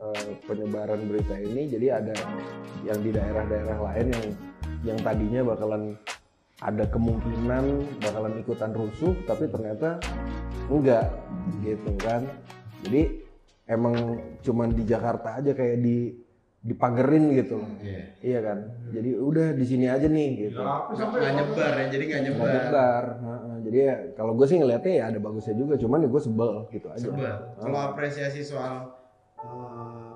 uh, 0.00 0.26
penyebaran 0.46 1.00
berita 1.10 1.36
ini. 1.36 1.68
Jadi 1.68 1.86
ada 1.90 2.14
yang 2.86 2.98
di 3.02 3.10
daerah-daerah 3.12 3.78
lain 3.92 4.06
yang 4.14 4.26
yang 4.84 4.98
tadinya 5.00 5.40
bakalan 5.44 5.98
ada 6.62 6.84
kemungkinan 6.88 7.64
bakalan 8.00 8.40
ikutan 8.40 8.72
rusuh 8.72 9.12
tapi 9.26 9.50
ternyata 9.50 10.00
enggak 10.70 11.12
gitu 11.60 11.92
kan. 12.00 12.24
Jadi 12.86 13.20
emang 13.68 14.20
cuman 14.44 14.72
di 14.72 14.84
Jakarta 14.86 15.40
aja 15.40 15.52
kayak 15.52 15.78
di 15.82 16.23
dipagerin 16.64 17.24
gitu 17.36 17.60
loh 17.60 17.68
Iya. 17.78 18.02
iya 18.24 18.38
kan 18.40 18.58
jadi 18.88 19.10
udah 19.20 19.52
di 19.52 19.64
sini 19.64 19.84
aja 19.84 20.08
nih 20.08 20.48
gitu 20.48 20.60
Apa 20.60 20.96
sampai 20.96 21.18
Nggak 21.20 21.32
nyebar 21.36 21.72
ya, 21.74 21.84
jadi 21.92 22.04
nggak 22.04 22.20
nggak 22.24 22.32
nyebar. 22.32 22.48
nyebar 22.56 23.04
Heeh, 23.20 23.54
jadi 23.64 23.76
ya 23.78 23.94
kalau 24.16 24.32
gue 24.32 24.46
sih 24.48 24.56
ngeliatnya 24.56 24.92
ya 24.96 25.04
ada 25.12 25.18
bagusnya 25.20 25.54
juga 25.54 25.74
cuman 25.76 25.98
ya 26.00 26.08
gue 26.08 26.22
sebel 26.22 26.50
gitu 26.72 26.86
aja 26.88 27.04
Sebel. 27.04 27.36
Kalau 27.60 27.78
apresiasi 27.84 28.40
soal 28.40 28.93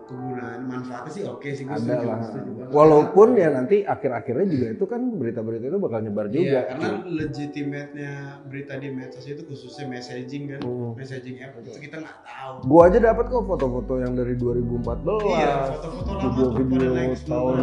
kegunaan 0.08 0.60
manfaatnya 0.64 1.10
sih 1.10 1.22
oke 1.22 1.44
sih 1.46 1.62
gue 1.62 1.76
setuju. 1.76 2.02
lah 2.02 2.18
setuju 2.22 2.50
walaupun 2.68 3.28
ya 3.34 3.48
nanti 3.50 3.84
akhir-akhirnya 3.84 4.46
juga 4.46 4.66
itu 4.70 4.84
kan 4.84 5.00
berita-berita 5.12 5.64
itu 5.66 5.78
bakal 5.78 5.98
nyebar 6.00 6.26
Iya, 6.26 6.32
juga 6.32 6.60
karena 6.66 6.88
legitimate-nya 7.06 8.12
berita 8.44 8.72
di 8.74 8.88
medsos 8.88 9.24
itu 9.24 9.42
khususnya 9.42 9.84
messaging 9.86 10.44
kan, 10.48 10.60
Hmm. 10.60 10.92
messaging 10.94 11.36
app 11.38 11.54
itu 11.56 11.70
kita 11.78 11.96
nggak 11.98 12.16
tahu. 12.18 12.54
gue 12.64 12.80
aja 12.82 12.98
dapat 13.02 13.24
kok 13.26 13.44
foto-foto 13.44 13.92
yang 13.98 14.12
dari 14.12 14.34
2014 14.34 15.20
Iya, 15.28 15.52
foto-foto 15.70 16.10
lama 16.10 16.22
tuh 16.24 16.48
video-video 16.50 16.90
pada 16.90 17.16
tahun 17.22 17.54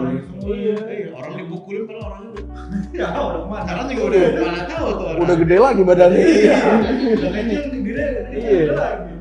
Iya. 0.46 0.76
Iya, 0.86 1.08
orang 1.12 1.34
dibukulin 1.36 1.84
padahal 1.84 2.06
orangnya 2.06 2.30
udah. 2.46 2.64
Ya, 2.92 3.08
udah 3.10 3.34
ke 3.34 3.48
mana? 3.48 3.64
Sekarang 3.66 3.86
juga 3.88 4.04
udah 4.06 4.22
mana 4.38 4.62
tahu 4.66 4.88
tuh 4.92 5.06
orang. 5.06 5.20
udah 5.20 5.36
gede 5.36 5.58
lagi 5.58 5.82
badannya 5.84 6.22
Iya. 6.22 6.56
Udah 7.10 7.32
kecil 7.32 7.64
gede, 7.82 8.06
Iya. 8.06 8.14
gede 8.30 8.72
lagi. 8.72 9.14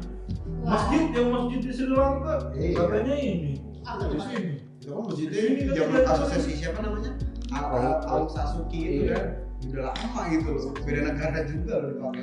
Masjid 0.74 1.04
yang 1.08 1.28
masjid 1.30 1.58
di 1.60 1.70
Sri 1.70 1.86
Lanka 1.88 2.34
Iya. 2.52 2.70
katanya 2.76 3.14
ini. 3.14 3.50
Apa 3.80 4.00
Di 4.00 4.04
tuh, 4.04 4.18
Pak? 4.18 4.26
sini. 4.26 4.52
Itu 4.74 4.88
kan 4.90 5.02
masjidnya 5.06 5.40
Ini 5.40 5.60
zaman 5.70 5.92
tidak 5.94 6.04
kasusnya 6.04 6.34
ada. 6.34 6.42
si 6.42 6.52
siapa 6.52 6.78
namanya? 6.82 7.10
Al, 7.48 7.64
Al- 7.64 7.78
Al, 8.02 8.02
Al 8.10 8.24
Sasuki 8.26 8.80
itu 8.80 9.02
Iya. 9.06 9.14
kan 9.14 9.24
udah 9.64 9.82
lama 9.88 10.20
gitu 10.28 10.48
loh. 10.50 10.72
Beda 10.82 11.00
negara 11.06 11.38
juga 11.46 11.72
loh 11.78 11.88
dipakai. 11.94 12.22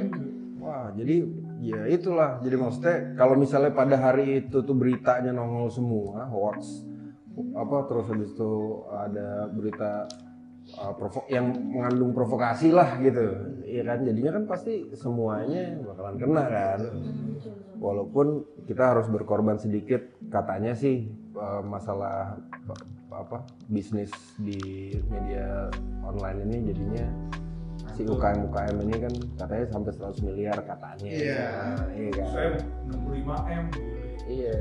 Wah, 0.61 0.85
jadi 0.93 1.15
ya 1.57 1.81
itulah. 1.87 2.31
Jadi 2.37 2.55
maksudnya 2.55 2.95
kalau 3.15 3.33
misalnya 3.33 3.71
pada 3.71 3.95
hari 3.95 4.25
itu 4.41 4.57
tuh 4.59 4.75
beritanya 4.75 5.31
nongol 5.31 5.71
semua, 5.71 6.27
hoax 6.27 6.85
apa 7.31 7.87
terus 7.87 8.05
habis 8.05 8.29
itu 8.29 8.51
ada 8.91 9.47
berita 9.49 10.05
uh, 10.73 10.93
provo- 10.93 11.27
yang 11.27 11.49
mengandung 11.49 12.11
provokasi 12.11 12.69
lah 12.69 12.95
gitu. 12.97 13.25
Iya 13.63 13.83
kan? 13.85 14.03
Jadinya 14.03 14.31
kan 14.33 14.43
pasti 14.45 14.73
semuanya 14.93 15.79
bakalan 15.81 16.15
kena 16.15 16.43
kan. 16.45 16.79
Walaupun 17.77 18.27
kita 18.63 18.93
harus 18.93 19.07
berkorban 19.07 19.57
sedikit 19.57 19.99
katanya 20.29 20.71
sih 20.71 21.05
uh, 21.33 21.59
masalah 21.59 22.37
apa- 22.37 22.87
apa 23.11 23.37
bisnis 23.67 24.13
di 24.37 24.55
media 25.09 25.67
online 26.01 26.45
ini 26.45 26.57
jadinya 26.63 27.05
si 27.91 28.05
UKM 28.05 28.47
UKM 28.47 28.75
ini 28.81 28.95
kan 29.01 29.13
katanya 29.35 29.65
sampai 29.67 29.91
100 29.91 30.23
miliar 30.23 30.57
katanya 30.63 31.09
Iya. 31.11 31.43
iya 31.91 32.09
kan 32.13 32.27
Saya 32.29 32.49
65 32.87 33.27
M. 33.51 33.65
iya 34.29 34.53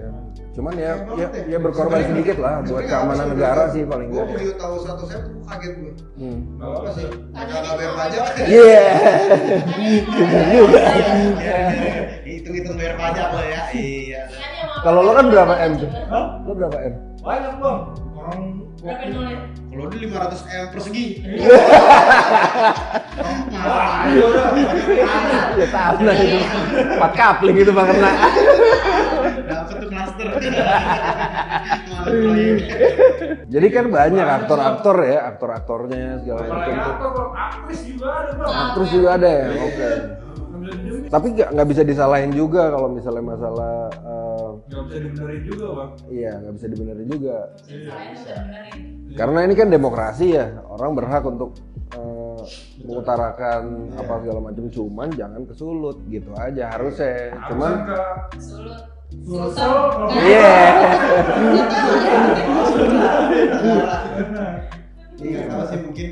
Cuman 0.51 0.75
ya 0.75 0.99
ya, 1.15 1.29
ya 1.47 1.59
berkorban 1.63 2.03
sedikit 2.03 2.43
lah 2.43 2.59
buat 2.67 2.83
keamanan 2.91 3.39
negara 3.39 3.71
sih 3.71 3.87
paling 3.87 4.11
Gue 4.11 4.27
enggak. 4.27 4.35
beli 4.35 4.51
tahu 4.59 4.75
satu 4.83 5.07
set, 5.07 5.23
gue 5.31 5.47
kaget 5.47 5.73
gue. 5.79 5.93
Hmm. 6.19 6.39
Gak 6.59 6.71
apa 6.75 6.89
sih. 6.91 7.07
Mereka 7.07 7.31
Tadinya 7.31 7.61
nggak 7.63 7.77
bayar 7.79 7.93
pajak. 7.95 8.25
Iya. 8.51 8.85
Tadinya 10.11 10.51
juga. 10.51 10.81
Hitung-hitung 12.27 12.77
bayar 12.77 12.95
pajak 12.99 13.27
lo 13.31 13.43
ya. 13.47 13.61
Iya. 13.71 14.23
Kalau 14.83 15.01
lo 15.07 15.13
kan 15.15 15.27
berapa 15.31 15.55
M 15.55 15.73
tuh? 15.79 15.91
Lo 16.43 16.53
berapa 16.59 16.77
M? 16.83 16.95
Banyak 17.23 17.55
bang. 17.63 17.79
Orang? 18.21 18.41
Kalau 18.81 19.87
dia 19.93 20.01
500 20.09 20.41
m 20.51 20.67
persegi. 20.73 21.07
Wah, 23.55 24.09
ayo 24.09 24.25
udah. 24.35 24.51
Ya 25.55 25.67
tahu 25.69 25.97
lah 26.01 26.17
itu. 26.17 26.39
Empat 26.97 27.13
kapling 27.15 27.57
itu 27.61 27.71
bang 27.71 27.87
kena. 27.87 28.11
Dapat 29.51 29.77
tuh. 29.83 29.91
Jadi 33.53 33.67
kan 33.69 33.87
banyak 33.91 34.27
aktor-aktor 34.41 34.97
ya, 35.05 35.19
aktor-aktornya 35.35 36.23
segala 36.23 36.41
macam 36.47 36.75
aktris 37.35 37.81
juga 37.85 38.09
ada 38.15 38.31
bang. 38.33 38.49
Aktris 38.71 38.91
juga 38.95 39.09
ada 39.19 39.29
ya. 39.29 39.47
Oke. 39.51 39.91
Bisa 40.61 40.77
didiemin. 40.77 41.09
Tapi 41.11 41.27
nggak 41.35 41.49
nggak 41.57 41.69
bisa 41.69 41.83
disalahin 41.83 42.31
juga 42.31 42.71
kalau 42.71 42.89
misalnya 42.93 43.25
masalah 43.25 43.89
eh, 43.91 44.49
Nggak 44.71 44.83
bisa 44.87 44.99
dibenerin 45.01 45.43
juga 45.43 45.67
bang. 45.73 45.91
iya 46.13 46.33
nggak 46.39 46.55
bisa 46.57 46.67
dibenerin 46.69 47.09
juga. 47.09 47.37
Benerin. 47.67 48.85
Karena 49.11 49.43
ini 49.43 49.55
kan 49.59 49.67
demokrasi 49.69 50.27
ya, 50.31 50.47
orang 50.71 50.95
berhak 50.95 51.25
untuk 51.27 51.51
eh, 51.91 52.43
mengutarakan 52.87 53.63
apa 53.99 54.13
segala 54.23 54.41
macam. 54.41 54.65
Cuman 54.71 55.09
jangan 55.13 55.43
kesulut 55.45 55.99
gitu 56.07 56.31
aja 56.39 56.71
harusnya. 56.71 57.35
Cuman 57.51 57.73
Harusan 57.75 57.89
ke 57.89 57.99
Sultan. 59.11 59.71
Iya. 60.17 60.51
Ini 65.21 65.29
nggak 65.29 65.47
tahu 65.49 65.63
sih 65.69 65.79
mungkin 65.85 66.09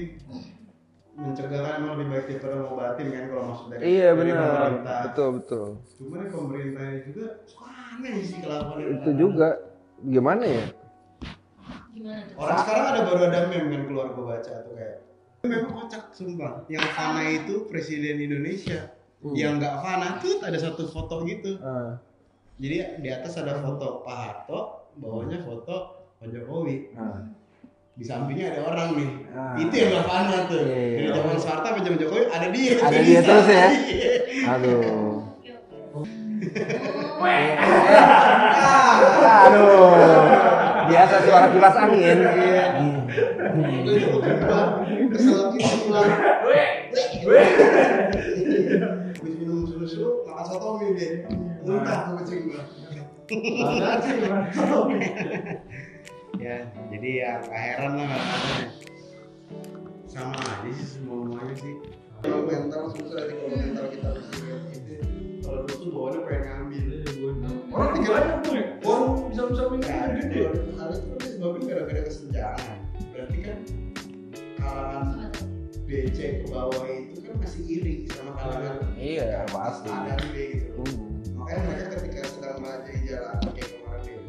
mencegah 1.19 1.61
kan 1.61 1.73
emang 1.83 1.91
lebih 1.99 2.07
baik 2.15 2.25
daripada 2.31 2.55
ngobatin 2.63 3.07
kan 3.11 3.25
kalau 3.27 3.45
maksud 3.51 3.67
dari 3.73 3.81
Iya 3.83 4.09
dari 4.13 4.19
benar. 4.31 4.47
pemerintah. 4.47 4.99
Betul 5.09 5.29
betul. 5.41 5.67
Cuman 5.99 6.21
pemerintahnya 6.31 6.99
juga 7.11 7.27
suka 7.49 7.69
aneh 7.97 8.15
sih 8.23 8.39
kelakuannya. 8.39 8.87
Itu 8.95 9.11
juga 9.17 9.49
gimana 9.99 10.45
ya? 10.47 10.65
Gimana 11.91 12.21
tuh? 12.23 12.37
Orang 12.39 12.59
sekarang 12.63 12.85
ada 12.87 13.01
baru 13.03 13.21
ada 13.27 13.41
meme 13.51 13.67
kan 13.67 13.83
keluar 13.89 14.07
gue 14.15 14.25
baca 14.25 14.53
tuh 14.63 14.75
kayak 14.77 14.97
Memang 15.39 15.71
kocak 15.71 16.05
sumpah. 16.11 16.67
Yang 16.67 16.87
fana 16.99 17.23
itu 17.31 17.55
presiden 17.71 18.19
Indonesia. 18.19 18.91
Hmm. 19.23 19.35
Yang 19.35 19.53
nggak 19.63 19.75
fana 19.83 20.09
tuh 20.19 20.35
ada 20.43 20.59
satu 20.59 20.83
foto 20.91 21.23
gitu. 21.27 21.59
Ah, 21.63 21.99
Jadi 22.59 22.99
di 22.99 23.09
atas 23.15 23.39
ada 23.39 23.63
foto 23.63 24.03
Pak 24.03 24.17
Harto, 24.19 24.91
bawahnya 24.99 25.39
foto 25.47 26.03
Pak 26.19 26.27
Jokowi. 26.27 26.91
ah. 26.99 27.23
Di 27.99 28.07
sampingnya 28.07 28.51
ada 28.55 28.63
orang 28.67 28.89
nih. 28.99 29.11
Ah. 29.31 29.55
Itu 29.59 29.75
yang 29.79 30.03
fana 30.07 30.47
tuh. 30.51 30.63
Iya, 30.67 30.75
iya. 30.75 30.99
Dari 30.99 31.09
zaman 31.19 31.39
Soeharto 31.39 31.67
sampai 31.71 31.83
zaman 31.87 31.99
Jokowi 32.03 32.23
ada 32.31 32.47
dia. 32.51 32.73
Ada 32.83 32.99
dia 33.03 33.21
terus 33.23 33.47
ya? 33.47 33.67
Iya. 33.71 34.11
Aduh. 34.59 34.83
Aduh. 39.47 39.95
Biasa 40.89 41.15
suara 41.27 41.47
kipas 41.55 41.77
angin. 41.79 42.19
Iya. 42.27 42.65
Keluar. 43.87 44.67
Kesel 45.15 45.41
gitu 45.55 45.75
pulang. 45.87 46.11
Habis 49.19 49.35
minum 49.39 49.63
susu, 49.63 50.27
makan 50.27 50.43
soto 50.47 50.69
mie 50.83 50.91
dia. 50.99 51.23
Muntah 51.69 51.99
tuh 52.01 52.13
kucing 52.19 52.41
gua. 52.49 52.63
Ada 53.29 53.91
bang. 54.25 54.45
ya 56.39 56.57
jadi 56.89 57.09
ya 57.19 57.31
nggak 57.43 57.61
heran 57.61 57.93
lah 57.95 58.07
katanya 58.09 58.67
sama 60.07 60.39
aja 60.39 60.71
sih 60.71 60.87
semua 60.89 61.17
semuanya 61.27 61.55
sih 61.55 61.75
kalau 62.19 62.47
mental 62.47 62.83
susah 62.89 63.21
sih 63.21 63.35
kalau 63.35 63.53
mental 63.53 63.85
kita 63.91 64.09
resilient 64.15 64.63
itu 64.71 64.95
kalau 65.41 65.61
dulu 65.63 65.77
tuh 65.77 65.91
bawaannya 65.91 66.21
pengen 66.23 66.43
ngambil 66.47 66.85
Orang 67.69 67.91
tuh 67.93 68.03
banyak 68.07 68.37
tuh 68.41 68.53
ya. 68.55 68.65
Orang 68.81 69.05
bisa 69.29 69.43
bisa 69.45 69.63
ada 69.67 70.09
gede. 70.17 70.41
hal 70.73 70.89
itu 70.89 71.05
kan 71.05 71.17
disebabkan 71.19 71.63
gara-gara 71.65 72.01
kesenjangan 72.03 72.77
berarti 73.11 73.37
kan 73.43 73.59
kalangan 74.57 75.05
BC 75.85 76.19
ke 76.19 76.47
bawah 76.49 76.85
itu 76.87 77.19
kan 77.21 77.35
masih 77.37 77.63
iri 77.67 77.95
sama 78.09 78.33
kalangan 78.37 78.77
Iya, 78.95 79.45
pasti. 79.49 79.89
A 79.89 80.07
dan 80.07 80.21
B 80.31 80.37
gitu 80.55 80.71
Hmm. 80.79 80.98
Makanya 81.49 81.65
mereka 81.65 81.97
ketika 81.97 82.21
sedang 82.29 82.57
melajari 82.61 82.99
jalan 83.09 83.37
kayak 83.57 83.71
kemarin. 83.81 84.21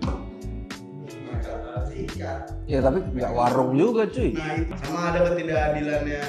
Itu 1.04 1.16
mereka 1.28 1.52
sikat 1.92 2.42
Ya 2.64 2.80
tapi 2.80 3.00
nggak 3.12 3.34
warung 3.36 3.72
juga 3.76 4.08
cuy. 4.08 4.32
Nah 4.40 4.56
itu 4.56 4.74
sama 4.88 5.00
ada 5.12 5.20
ketidakadilannya 5.28 6.24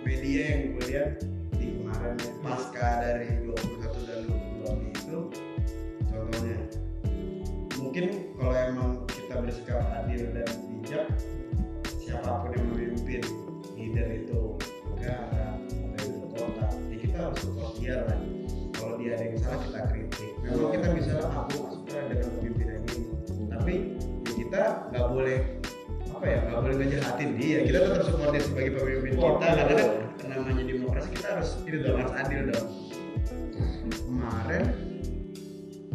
media 0.00 0.40
yang 0.40 0.60
gue 0.72 0.84
lihat 0.88 1.10
di 1.60 1.66
kemarin 1.76 2.16
pasca 2.40 2.88
dari 3.04 3.28
21 3.52 4.08
dan 4.08 4.20
22 4.64 4.80
Mei 4.80 4.90
itu 4.96 5.20
contohnya. 6.08 6.58
Mungkin 7.76 8.04
kalau 8.40 8.54
emang 8.56 8.90
kita 9.12 9.34
bersikap 9.44 9.84
adil 9.92 10.24
dan 10.32 10.48
bijak 10.72 11.04
siapa 12.00 12.48
pun 12.48 12.50
yang 12.56 12.64
memimpin 12.72 13.22
leader 13.76 14.08
itu 14.08 14.56
negara 14.88 15.60
atau 15.60 16.08
ibu 16.08 16.32
kota 16.32 16.64
ya 16.88 16.96
kita 16.96 17.16
harus 17.28 17.38
support 17.44 17.76
dia 17.76 18.08
lah. 18.08 18.20
Kalau 18.80 18.96
dia 18.96 19.12
ada 19.12 19.24
yang 19.28 19.36
salah 19.36 19.60
kita 19.60 19.80
kritik 19.92 20.09
memang 20.50 20.70
kita 20.74 20.88
bisa 20.94 21.12
aku 21.24 21.58
suka 21.70 21.98
dengan 22.06 22.28
pemimpinan 22.36 22.78
ini. 22.82 23.02
Tapi 23.48 23.74
ya 24.26 24.32
kita 24.36 24.62
nggak 24.90 25.06
boleh 25.08 25.38
apa 26.10 26.24
ya 26.26 26.38
nggak 26.46 26.60
boleh 26.60 26.74
ngejahatin 26.76 27.30
dia. 27.38 27.58
Kita 27.64 27.78
tetap 27.86 28.02
support 28.04 28.30
dia 28.34 28.42
sebagai 28.42 28.70
pemimpin 28.76 29.12
kita 29.16 29.46
karena 29.46 29.74
kan 29.74 29.88
namanya 30.28 30.62
demokrasi 30.62 31.08
kita 31.14 31.26
harus 31.32 31.50
ini 31.64 31.76
dong 31.80 31.96
harus 31.98 32.14
adil 32.14 32.40
dong. 32.50 32.66
Kemarin 33.90 34.64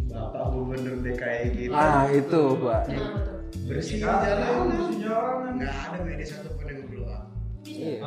bapak 0.09 0.43
gubernur 0.49 0.95
DKI 1.03 1.47
kita 1.53 1.75
Ah 1.75 2.07
itu 2.09 2.41
pak. 2.59 2.81
Kenapa 2.87 3.19
tuh? 3.19 3.33
bersih 3.65 3.97
Jalan, 3.97 4.69
jalanan. 5.01 5.57
nggak 5.57 5.73
ada 5.89 5.97
media 6.05 6.25
satupun 6.27 6.65
yang 6.69 6.85
blow 6.85 7.07
up 7.09 7.23
Iya. 7.65 7.97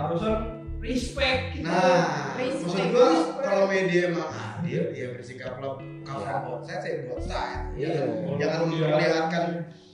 Respect 0.78 1.42
kita. 1.54 1.66
nah 1.66 2.34
Respect. 2.34 2.62
maksud 2.64 2.84
gua 2.90 3.08
kalau 3.40 3.64
media 3.66 4.00
emang 4.08 4.28
adil 4.30 4.82
ya 4.90 5.06
bersikaplah 5.10 5.74
cover 6.02 6.36
both 6.44 6.62
side 6.64 6.80
saya 6.80 6.96
both 7.04 7.24
side 7.24 7.74
Iya. 7.74 8.06
jangan 8.36 8.58
memperlihatkan 8.64 9.44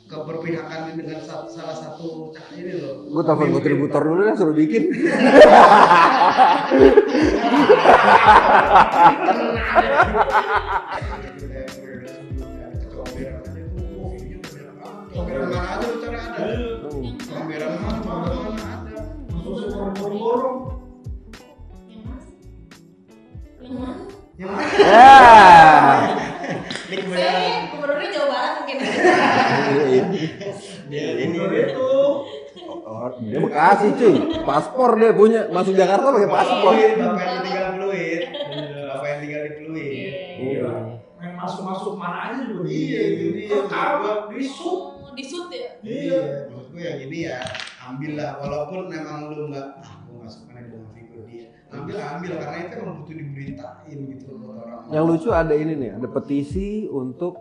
keberpihakan 0.04 0.80
dengan 0.94 1.18
sa- 1.18 1.48
salah 1.48 1.72
satu 1.72 2.28
cak 2.30 2.52
ini 2.54 2.76
loh 2.76 3.08
Gue 3.08 3.22
telepon 3.22 3.48
kontributor 3.50 4.02
dulu 4.02 4.20
deh 4.22 4.34
suruh 4.34 4.52
bikin. 4.52 4.84
Comberan 15.10 15.48
mana 15.48 15.68
aja 15.74 15.86
lu 15.86 15.96
cari 16.00 16.18
ada. 16.18 16.44
Comberan 17.22 17.72
mana, 17.76 17.98
mana 18.02 18.64
ada. 18.64 18.98
Masuk 19.30 19.68
borong-borong. 19.70 20.58
Dia 33.24 33.38
Bekasi 33.40 33.86
cuy. 33.96 34.14
Paspor 34.44 34.90
dia 35.00 35.10
punya. 35.16 35.40
Masuk 35.48 35.74
Jakarta 35.74 36.06
pakai 36.12 36.30
paspor. 36.30 36.72
Bapak 36.72 37.24
yang 37.24 37.40
tinggal 37.42 37.68
fluid. 37.80 38.22
Bapak 38.88 39.06
yang 39.08 39.18
tinggal 39.24 39.40
di 39.42 39.52
fluid. 39.58 40.12
Iya. 40.34 40.70
Main 41.16 41.32
masuk-masuk 41.40 41.92
mana 41.96 42.18
aja 42.28 42.40
juga. 42.44 42.68
Iya, 42.68 43.00
itu 43.16 43.26
dia. 43.32 43.58
Kagak 43.66 44.18
disut. 44.36 44.80
Oh, 45.00 45.12
di 45.14 45.22
ya? 45.30 45.70
Iya, 45.80 46.20
gue 46.74 46.82
yang 46.82 46.98
ini 47.06 47.30
ya 47.30 47.38
ambil 47.86 48.18
lah 48.18 48.30
walaupun 48.42 48.90
memang 48.90 49.30
lu 49.30 49.46
nggak 49.54 49.68
ah 49.78 49.94
gue 50.02 50.14
nggak 50.18 50.32
suka 50.32 50.50
nih 50.58 50.66
dengan 50.74 50.90
figur 50.90 51.22
dia 51.30 51.46
ambil 51.70 51.96
ambil 52.02 52.30
karena 52.42 52.58
itu 52.66 52.74
emang 52.82 52.96
butuh 52.98 53.14
diberitain 53.14 53.98
gitu 54.10 54.26
loh 54.34 54.50
orang 54.58 54.82
Yang 54.90 55.04
lucu 55.06 55.28
ada 55.30 55.54
ini 55.54 55.72
nih, 55.78 55.90
ada 55.94 56.08
petisi 56.10 56.90
untuk 56.90 57.38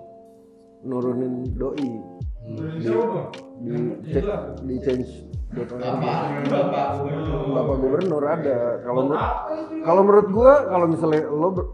nurunin 0.85 1.49
doi 1.57 1.81
bang? 1.81 3.27
di 3.57 3.69
Yang 3.73 3.83
jelas. 4.21 4.41
di 4.61 4.75
change 4.85 5.11
bapak. 5.53 6.19
Bapak. 6.49 6.87
Gubernur. 6.97 7.41
Bapak 7.53 7.75
Gubernur 7.79 8.23
ada. 8.25 8.57
Kalau 8.81 9.01
menurut 9.05 9.35
kalau 9.83 10.01
menurut 10.01 10.27
gua 10.33 10.53
kalau 10.67 10.85
misalnya 10.89 11.23
lo 11.29 11.49
ber- 11.53 11.71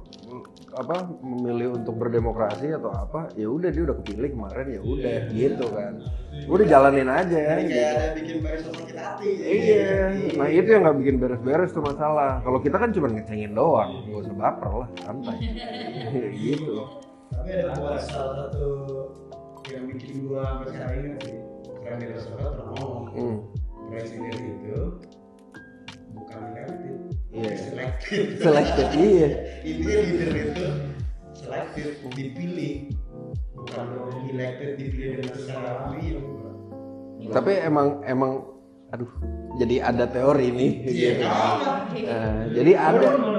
apa 0.70 1.12
memilih 1.20 1.76
untuk 1.76 2.00
berdemokrasi 2.00 2.72
atau 2.72 2.88
apa 2.94 3.28
ya 3.36 3.52
udah 3.52 3.68
dia 3.68 3.84
udah 3.84 4.00
kepilih 4.00 4.32
kemarin 4.32 4.80
ya 4.80 4.82
udah 4.86 5.15
gitu 5.34 5.65
kan. 5.76 5.94
Udah 6.48 6.65
jalanin 6.72 7.10
aja 7.12 7.36
Ini 7.60 7.63
kayak 7.68 7.89
ada 7.92 8.08
bikin 8.15 8.38
barisan 8.39 8.72
sakit 8.78 8.96
hati. 8.96 9.30
Iya. 9.44 9.96
Nah 10.39 10.48
itu 10.48 10.68
yang 10.72 10.82
nggak 10.88 10.98
bikin 11.04 11.15
beres-beres 11.20 11.76
tuh 11.76 11.84
masalah. 11.84 12.39
Kalau 12.48 12.63
kita 12.63 12.80
kan 12.80 12.96
cuma 12.96 13.12
ngecengin 13.12 13.52
doang 13.52 13.92
nggak 14.08 14.24
usah 14.24 14.36
baper 14.39 14.72
lah 14.86 14.89
santai. 15.04 15.38
Gitu. 16.48 16.76
Tapi 17.30 17.50
ada 17.60 17.76
buat 17.76 18.00
salah 18.08 18.48
satu 18.48 18.68
yang 19.70 19.84
bikin 19.92 20.32
gua 20.32 20.63
sampai 20.63 20.68
sekarang 20.72 20.96
ini 21.04 21.10
sih. 21.28 21.36
Rasulullah 21.89 22.54
pernah 22.54 22.74
ngomong. 22.78 23.34
Presiden 23.89 24.34
itu 24.38 24.78
bukan 26.13 26.41
elected 26.56 26.95
Iya. 27.30 27.54
selected. 27.62 28.25
Selected, 28.41 28.88
iya. 28.97 29.28
intinya 29.62 29.97
leader 30.02 30.32
itu 30.34 30.65
selected 31.32 31.88
dipilih. 32.10 32.73
Bukan 33.54 33.86
elected 34.28 34.69
dipilih 34.78 35.21
dengan 35.21 35.36
secara 35.38 35.71
real. 35.93 36.21
Tapi 37.30 37.52
emang 37.62 38.02
emang 38.04 38.41
aduh 38.89 39.12
jadi 39.62 39.86
ada 39.86 40.10
teori 40.10 40.49
nih 40.49 40.71
Iya, 40.82 41.10
gitu. 41.13 41.25
Nah, 42.10 42.41
jadi 42.49 42.71
ada. 42.73 43.10
Teori 43.13 43.38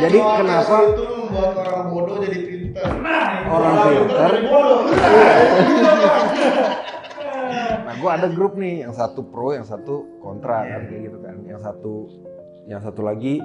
Jadi 0.00 0.18
apa? 0.18 0.32
kenapa 0.40 0.76
itu 0.80 1.04
membuat 1.04 1.52
orang 1.60 1.84
bodoh 1.92 2.16
jadi 2.24 2.38
pintar 2.40 2.90
orang 3.44 3.74
pintar 3.76 4.32
bodoh. 4.40 4.80
Nah, 4.88 5.36
gue 8.00 8.10
ada 8.10 8.26
grup 8.32 8.56
nih, 8.56 8.88
yang 8.88 8.96
satu 8.96 9.20
pro, 9.28 9.52
yang 9.52 9.68
satu 9.68 10.08
kontra 10.24 10.64
kan 10.64 10.88
kayak 10.88 11.12
gitu 11.12 11.18
kan. 11.20 11.36
Yang 11.44 11.60
satu, 11.68 11.94
yang 12.66 12.80
satu 12.80 13.00
lagi 13.04 13.44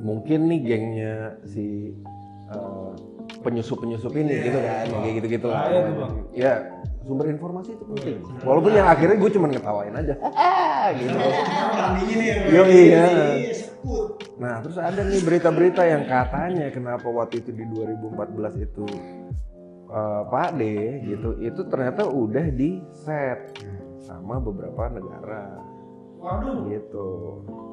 mungkin 0.00 0.46
nih 0.46 0.60
gengnya 0.62 1.14
si 1.44 1.90
eh, 2.54 2.90
penyusup-penyusup 3.42 4.14
ini 4.14 4.34
gitu 4.46 4.58
kan, 4.62 4.84
kayak 4.86 5.14
gitu-gitu 5.18 5.46
lah. 5.50 5.66
Nah, 5.66 5.70
itu, 5.74 5.92
Bang. 5.98 6.14
Ya 6.32 6.52
sumber 7.06 7.30
informasi 7.30 7.70
itu 7.78 7.84
penting. 7.86 8.18
Walaupun 8.42 8.72
yang 8.74 8.90
akhirnya 8.90 9.16
gue 9.16 9.30
cuma 9.30 9.46
ngetawain 9.46 9.94
aja, 9.94 10.14
gitu. 10.98 11.14
orang 11.14 11.92
dingin 12.02 12.18
nih 12.18 12.50
Yo, 12.50 12.62
iya. 12.66 13.06
Nah 14.42 14.58
terus 14.60 14.76
ada 14.82 15.00
nih 15.06 15.22
berita-berita 15.22 15.86
yang 15.86 16.02
katanya 16.10 16.66
kenapa 16.74 17.06
waktu 17.06 17.46
itu 17.46 17.54
di 17.54 17.64
2014 17.70 18.66
itu 18.66 18.86
eh, 19.86 20.22
Pak 20.26 20.50
D 20.58 20.62
gitu, 21.06 21.30
itu 21.38 21.60
ternyata 21.70 22.10
udah 22.10 22.46
di 22.50 22.82
set 22.90 23.54
sama 24.06 24.38
beberapa 24.38 24.86
negara 24.86 25.58
Waduh. 26.22 26.70
gitu 26.70 27.08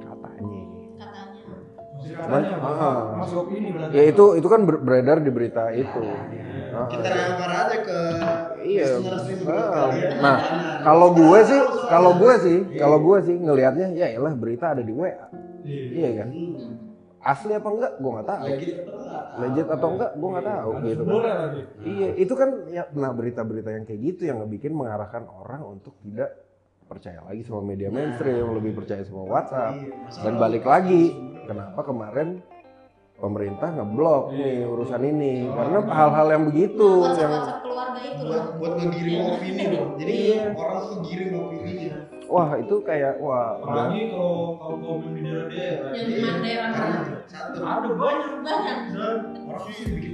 katanya. 0.02 0.64
katanya 0.98 1.56
Cuman, 2.04 2.42
katanya 2.44 2.58
ah. 2.60 3.02
masuk 3.22 3.54
ini 3.54 3.70
berarti. 3.70 3.94
Ya 3.94 4.04
itu 4.10 4.26
itu 4.36 4.48
kan 4.50 4.62
ber- 4.66 4.82
beredar 4.82 5.22
di 5.22 5.30
berita 5.30 5.70
itu. 5.72 6.02
Ah, 6.74 6.90
kita 6.90 7.06
lempar 7.06 7.52
aja 7.54 7.78
ke 7.86 7.98
Iya. 8.66 8.90
Ah. 9.46 9.88
Nah, 10.20 10.38
kalau 10.82 11.14
gue 11.14 11.40
sih, 11.46 11.62
kalau 11.88 12.12
gue 12.18 12.34
sih, 12.42 12.58
kalau 12.76 12.98
gue 12.98 13.18
sih 13.24 13.36
ngelihatnya 13.38 13.94
ya 13.94 14.08
elah 14.10 14.34
berita 14.34 14.74
ada 14.74 14.82
di 14.82 14.90
WA. 14.90 15.14
Iya. 15.64 15.86
Iya 15.94 16.10
kan? 16.18 16.28
Asli 17.24 17.52
apa 17.56 17.70
enggak? 17.72 17.94
Gue 18.02 18.12
nggak 18.20 18.28
tahu. 18.28 18.46
Legit 19.34 19.68
atau 19.68 19.88
enggak? 19.90 20.12
Gue 20.14 20.30
nggak 20.30 20.46
tahu 20.46 20.72
Ada 20.74 20.86
gitu. 20.86 21.04
kan. 21.04 21.50
Iya, 21.82 22.08
itu 22.16 22.34
kan 22.34 22.50
ya 22.70 22.84
nah 22.94 23.12
berita-berita 23.12 23.70
yang 23.72 23.84
kayak 23.84 24.02
gitu 24.04 24.22
yang 24.26 24.38
ngebikin 24.40 24.72
mengarahkan 24.72 25.24
orang 25.26 25.62
untuk 25.68 25.98
tidak 26.00 26.30
percaya 26.84 27.24
lagi 27.24 27.42
sama 27.42 27.64
media 27.64 27.90
mainstream, 27.90 28.54
lebih 28.54 28.76
percaya 28.76 29.02
sama 29.02 29.24
WhatsApp. 29.24 29.74
Iya, 29.74 30.22
Dan 30.22 30.34
balik 30.38 30.64
lagi, 30.64 31.16
kenapa 31.44 31.82
kemarin 31.82 32.44
pemerintah 33.16 33.72
ngeblok 33.72 34.24
nih 34.32 34.68
urusan 34.68 35.02
ini? 35.02 35.48
Karena 35.50 35.80
hal-hal 35.82 36.28
yang 36.30 36.44
begitu 36.46 36.88
WhatsApp 37.02 37.20
yang 37.20 37.32
WhatsApp 37.34 37.60
keluarga 37.64 38.00
itu 38.04 38.22
buat 38.22 38.36
loh 38.36 38.46
buat 38.60 38.74
ngegiring 38.78 39.18
opini 39.24 39.64
loh 39.66 39.86
jadi 39.96 40.14
Iya. 40.14 40.44
orang 40.54 40.82
tuh 40.84 40.98
giring 41.02 41.32
opininya 41.34 41.96
wah 42.34 42.58
itu 42.58 42.76
kayak 42.82 43.22
wah 43.22 43.62
Apalagi 43.62 44.10
kalau 44.10 44.58
kaum 44.58 45.06
yang 45.06 45.14
di 45.14 45.22
daerah-daerah. 45.22 45.90
yang 45.94 46.06
di 46.10 46.16
mana 46.18 46.38
daerah 46.42 46.70
Ada 47.54 47.90
banyak. 47.94 48.32
banyak 48.42 48.78
Dan 48.90 49.18
orang 49.46 49.70
tuh 49.70 49.86
bikin 49.88 50.14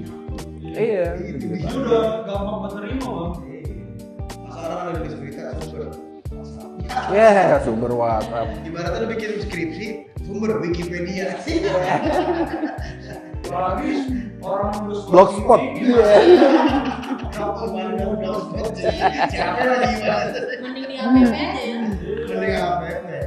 iya 0.69 1.15
itu 1.15 1.47
udah 1.79 2.03
gampang 2.27 2.57
menerima 2.61 2.99
bang. 2.99 3.31
masa 4.43 4.59
orang 4.59 4.85
ada 4.85 4.99
di 4.99 5.15
berita 5.15 5.41
sumber. 5.57 5.87
Ya, 7.09 7.57
sumber 7.63 7.91
WhatsApp. 7.91 8.47
ibaratnya 8.61 8.99
lu 8.99 9.07
bikin 9.09 9.29
skripsi 9.39 9.87
sumber 10.21 10.59
Wikipedia 10.59 11.39
Apalagi 13.39 13.91
orang 14.39 14.73
Blogspot. 15.09 15.61
Iya. 15.73 16.05
Gimana 19.29 20.21
mending 20.59 20.85
di 20.85 20.95
APP 20.97 21.33
aja 21.33 21.61
ya 21.65 21.78
apa 22.69 22.85
ya 22.85 23.21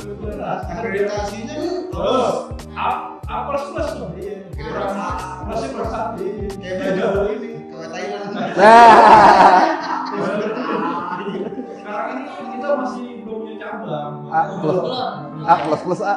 itu 0.00 0.26
akreditasinya 0.40 1.54
tuh 1.60 1.76
Terus, 1.90 2.34
A 2.74 2.88
A 3.28 3.36
plus 3.46 3.64
plus 3.70 3.90
dong. 3.94 4.12
Iya, 4.18 4.36
Kurang 4.56 4.90
A 4.98 5.06
plusnya 5.46 5.68
plus 5.70 5.90
satu. 5.90 6.24
kayak 6.58 6.74
belajar 6.80 7.30
ini 7.30 7.50
ke 7.70 7.86
Thailand. 7.92 8.30
Nah, 8.34 8.90
Sekarang 11.70 12.08
ini 12.10 12.22
kita 12.56 12.68
masih 12.74 13.06
belum 13.22 13.38
punya 13.46 13.56
cabang. 13.62 14.14
A 14.32 14.40
plus. 14.58 14.74
Belum 14.74 15.44
A. 15.46 15.54
Plus 15.62 15.80
plus. 15.86 16.00
A. 16.02 16.14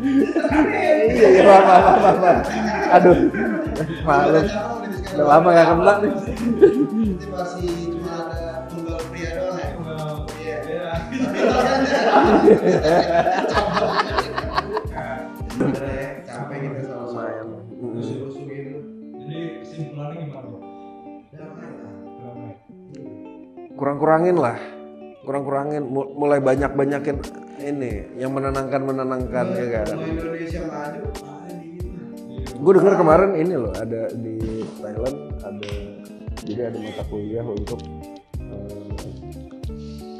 Iya, 0.00 1.26
iya, 1.34 1.42
maaf, 1.44 1.64
maaf, 1.66 2.16
maaf, 2.22 2.38
maaf. 4.06 4.79
Udah 5.20 5.36
lama 5.36 5.48
gak 5.52 5.68
kena 5.68 5.92
nih. 6.00 6.12
Ini 6.16 7.26
masih 7.28 7.92
cuma 7.92 8.24
ada 8.24 8.64
tunggal 8.72 8.96
pria 9.12 9.30
doang 9.36 9.60
ya. 9.60 9.68
Iya. 10.40 10.88
Sebenernya 15.44 16.24
capek 16.24 16.56
gitu 16.64 16.88
sama 16.88 17.22
rusuh-rusuh 17.76 18.44
gitu. 18.48 18.80
Jadi 19.20 19.60
kesimpulannya 19.60 20.24
gimana? 20.24 20.48
Bang? 20.48 20.64
Damai 21.36 21.68
lah. 21.68 21.92
Damai. 22.24 22.52
Kurang-kurangin 23.76 24.36
lah. 24.40 24.56
Kurang-kurangin, 25.20 25.84
Mu- 25.84 26.16
mulai 26.16 26.40
banyak-banyakin 26.40 27.20
ini 27.60 28.08
yang 28.16 28.32
menenangkan 28.32 28.80
menenangkan 28.88 29.52
ya 29.52 29.84
kan. 29.84 30.00
Indonesia 30.00 30.64
maju, 30.64 31.04
Gue 32.60 32.72
dengar 32.76 32.94
kemarin 32.96 33.32
ini 33.36 33.54
loh 33.56 33.72
ada 33.72 34.12
di 34.12 34.36
Thailand 34.78 35.16
ada 35.40 35.70
jadi 36.44 36.60
ada 36.72 36.78
mata 36.80 37.02
kuliah 37.08 37.44
untuk 37.44 37.80
eh, 38.40 39.04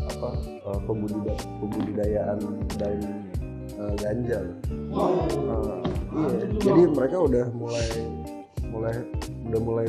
apa 0.05 0.29
eh, 0.41 0.81
pembudidaya, 0.85 1.37
pembudidayaan 1.61 2.39
dan 2.77 2.97
eh, 3.77 3.95
ganja 3.99 4.39
loh. 4.41 4.57
Eh, 4.61 5.77
iya, 6.11 6.39
jadi 6.61 6.83
mereka 6.91 7.17
udah 7.21 7.45
mulai 7.53 7.89
mulai 8.71 8.95
udah 9.51 9.61
mulai 9.61 9.87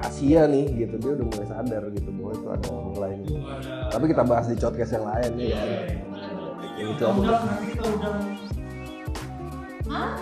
Asia 0.00 0.48
nih 0.48 0.64
gitu 0.80 0.96
dia 0.96 1.12
udah 1.12 1.26
mulai 1.28 1.46
sadar 1.46 1.82
gitu 1.92 2.08
bahwa 2.16 2.32
itu 2.32 2.46
ada 2.48 2.68
Itu 3.20 3.36
ada. 3.36 3.74
tapi 3.92 4.04
kita 4.08 4.22
bahas 4.24 4.48
di 4.48 4.56
podcast 4.56 4.92
yang 4.96 5.04
lain 5.04 5.30
ya 5.36 5.60
boleh 5.60 5.84
Yang 6.80 6.88
itu 6.96 7.02
apa? 7.04 7.20
Hah? 9.90 10.14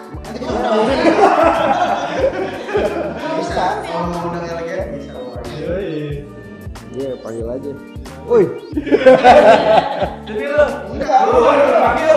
Bisa, 3.36 3.66
kalau 3.84 4.06
mau 4.08 4.32
undang 4.32 4.48
LGN 4.48 4.88
bisa. 4.96 5.12
Iya 5.52 5.74
iya. 5.76 6.24
Iya 6.96 7.10
panggil 7.20 7.46
aja. 7.46 7.70
Woi, 8.24 8.44
Jadi 10.24 10.44
lo. 10.48 10.64
Enggak, 10.88 11.20
Lu 11.28 11.36
lu 11.36 11.52
panggil. 11.84 12.16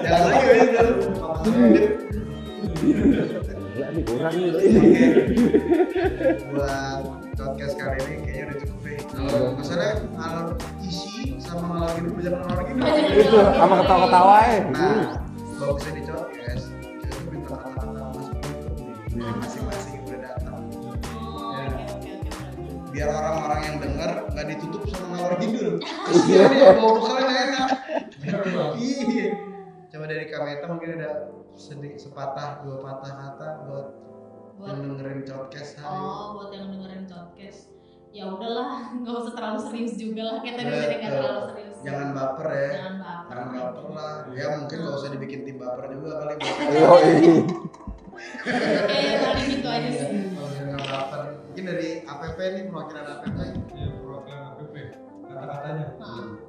Jangan 0.00 0.28
lagi 0.32 0.48
ya, 0.48 0.64
udah. 0.64 0.86
gila 3.76 3.88
nih 3.92 4.02
kurang 4.08 4.32
nih. 4.32 4.50
buat 6.52 7.04
podcast 7.36 7.74
kali 7.76 8.00
ini 8.00 8.16
kayaknya 8.24 8.44
udah 8.48 8.56
cukup 8.64 8.78
deh. 8.80 8.98
Masalah 9.60 9.92
alur 10.16 10.48
isi 10.80 11.36
sama 11.36 11.84
lagi 11.84 12.00
dulu 12.00 12.18
zaman 12.20 12.40
lagi 12.48 12.72
Itu 13.12 13.38
sama 13.44 13.74
ketawa-ketawa 13.84 14.36
eh. 14.48 14.60
Nah, 14.72 15.20
kalau 15.56 15.72
bisa 15.76 15.88
masing 19.26 19.66
masing-masing 19.66 19.98
udah 20.06 20.20
datang. 20.22 20.56
Oh, 21.18 21.50
oke 21.50 22.12
Biar 22.94 23.08
orang-orang 23.10 23.60
yang 23.66 23.76
denger 23.82 24.10
nggak 24.30 24.46
ditutup 24.54 24.82
sama 24.86 25.06
nawar 25.18 25.34
judul. 25.42 25.74
Iya. 26.26 26.42
Iya, 26.46 26.68
bawa 26.78 26.90
bekalnya 27.02 27.36
enak. 27.50 27.68
Iya. 28.78 29.26
Coba 29.90 30.04
dari 30.06 30.24
Kameta 30.30 30.64
mungkin 30.70 30.90
ada 31.02 31.10
sedikit 31.56 31.98
sepatah 31.98 32.62
dua 32.62 32.76
patah 32.84 33.12
kata 33.16 33.48
buat 33.66 33.86
buat 34.60 34.76
yang 34.76 34.92
dengerin 34.92 35.24
podcast 35.24 35.80
hari 35.80 36.00
oh 36.00 36.36
buat 36.36 36.52
yang 36.52 36.68
dengerin 36.68 37.04
podcast 37.08 37.72
ya 38.12 38.28
udahlah 38.28 38.88
nggak 39.00 39.14
usah 39.24 39.32
terlalu 39.32 39.60
serius 39.68 39.96
juga 39.96 40.22
lah 40.24 40.38
kita 40.44 40.64
udah 40.64 40.80
jadi 40.84 40.94
nggak 41.00 41.12
terlalu 41.16 41.42
serius 41.52 41.76
Jangan 41.84 42.08
baper 42.18 42.48
ya. 42.50 42.70
jangan 42.76 42.96
baper 42.98 43.36
Jangan 43.36 43.48
baper 43.54 43.86
lah. 43.94 44.14
Ya 44.34 44.46
mungkin 44.58 44.76
nggak 44.82 44.96
usah 44.96 45.10
dibikin 45.12 45.40
tim 45.46 45.56
baper 45.60 45.84
juga 45.92 46.10
kali. 46.18 46.34
Ini. 46.42 47.34
kayak 48.44 49.14
paling 49.24 49.46
gitu 49.50 49.68
aja 49.68 49.90
sih. 49.90 50.08
Mungkin 50.36 51.64
dari 51.66 51.88
APP 52.04 52.38
nih 52.38 52.62
perwakilan 52.68 53.06
APP. 53.06 53.38
Ya 53.76 53.86
perwakilan 54.00 54.42
APP. 54.54 54.74
Kata-katanya. 55.26 55.86
Maaf. 56.00 56.45